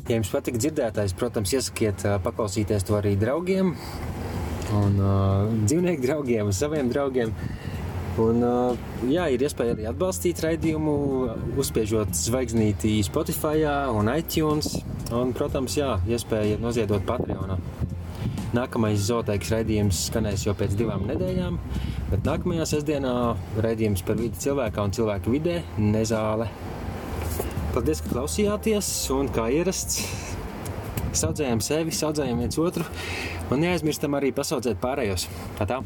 Ja 0.08 0.16
jums 0.16 0.30
patīk 0.32 0.56
dzirdētājs, 0.56 1.12
protams, 1.20 1.52
iesakiet 1.52 2.06
paklausīties 2.24 2.86
to 2.88 2.96
arī 2.96 3.18
draugiem, 3.20 3.74
un 4.76 5.02
uh, 5.02 5.50
dzīvnieku 5.66 6.06
draugiem, 6.06 6.48
un 6.48 6.56
saviem 6.56 6.92
draugiem. 6.92 7.34
Un, 8.18 8.40
uh, 8.42 8.88
jā, 9.12 9.28
ir 9.30 9.44
iespēja 9.46 9.76
arī 9.76 9.90
atbalstīt 9.92 10.40
raidījumu, 10.42 10.94
uzspiežot 11.60 12.16
zvaigznīti 12.18 12.96
Spotify 13.06 13.68
un 13.94 14.10
iTunes. 14.16 14.80
Un, 15.12 15.36
protams, 15.36 15.76
jā, 15.78 15.98
iespēja 16.10 16.58
noziedot 16.64 17.04
Patreonā. 17.08 17.60
Nākamais 18.56 19.04
zooteiks 19.10 19.52
raidījums 19.52 20.06
skanēs 20.08 20.48
jau 20.48 20.56
pēc 20.58 20.74
divām 20.80 21.04
nedēļām, 21.10 21.60
bet 22.14 22.24
nākamajā 22.26 22.66
sestdienā 22.72 23.14
raidījums 23.60 24.06
par 24.08 24.18
vidi 24.24 24.40
cilvēkā 24.40 24.88
un 24.88 24.96
cilvēku 24.96 25.36
vidē- 25.36 25.60
nezāle. 25.96 26.48
Paldies, 27.78 28.00
ka 28.02 28.10
klausījāties, 28.10 28.88
un 29.14 29.28
kā 29.30 29.44
ierasts, 29.54 30.00
saudzējam 31.14 31.62
sevi, 31.62 31.94
saudzējam 31.94 32.42
viens 32.42 32.58
otru, 32.58 32.88
un 33.54 33.62
neaizmirstam 33.62 34.18
arī 34.18 34.34
pasaudzēt 34.34 34.82
pārējos. 34.82 35.28
Tā 35.62 35.70
tā! 35.70 35.78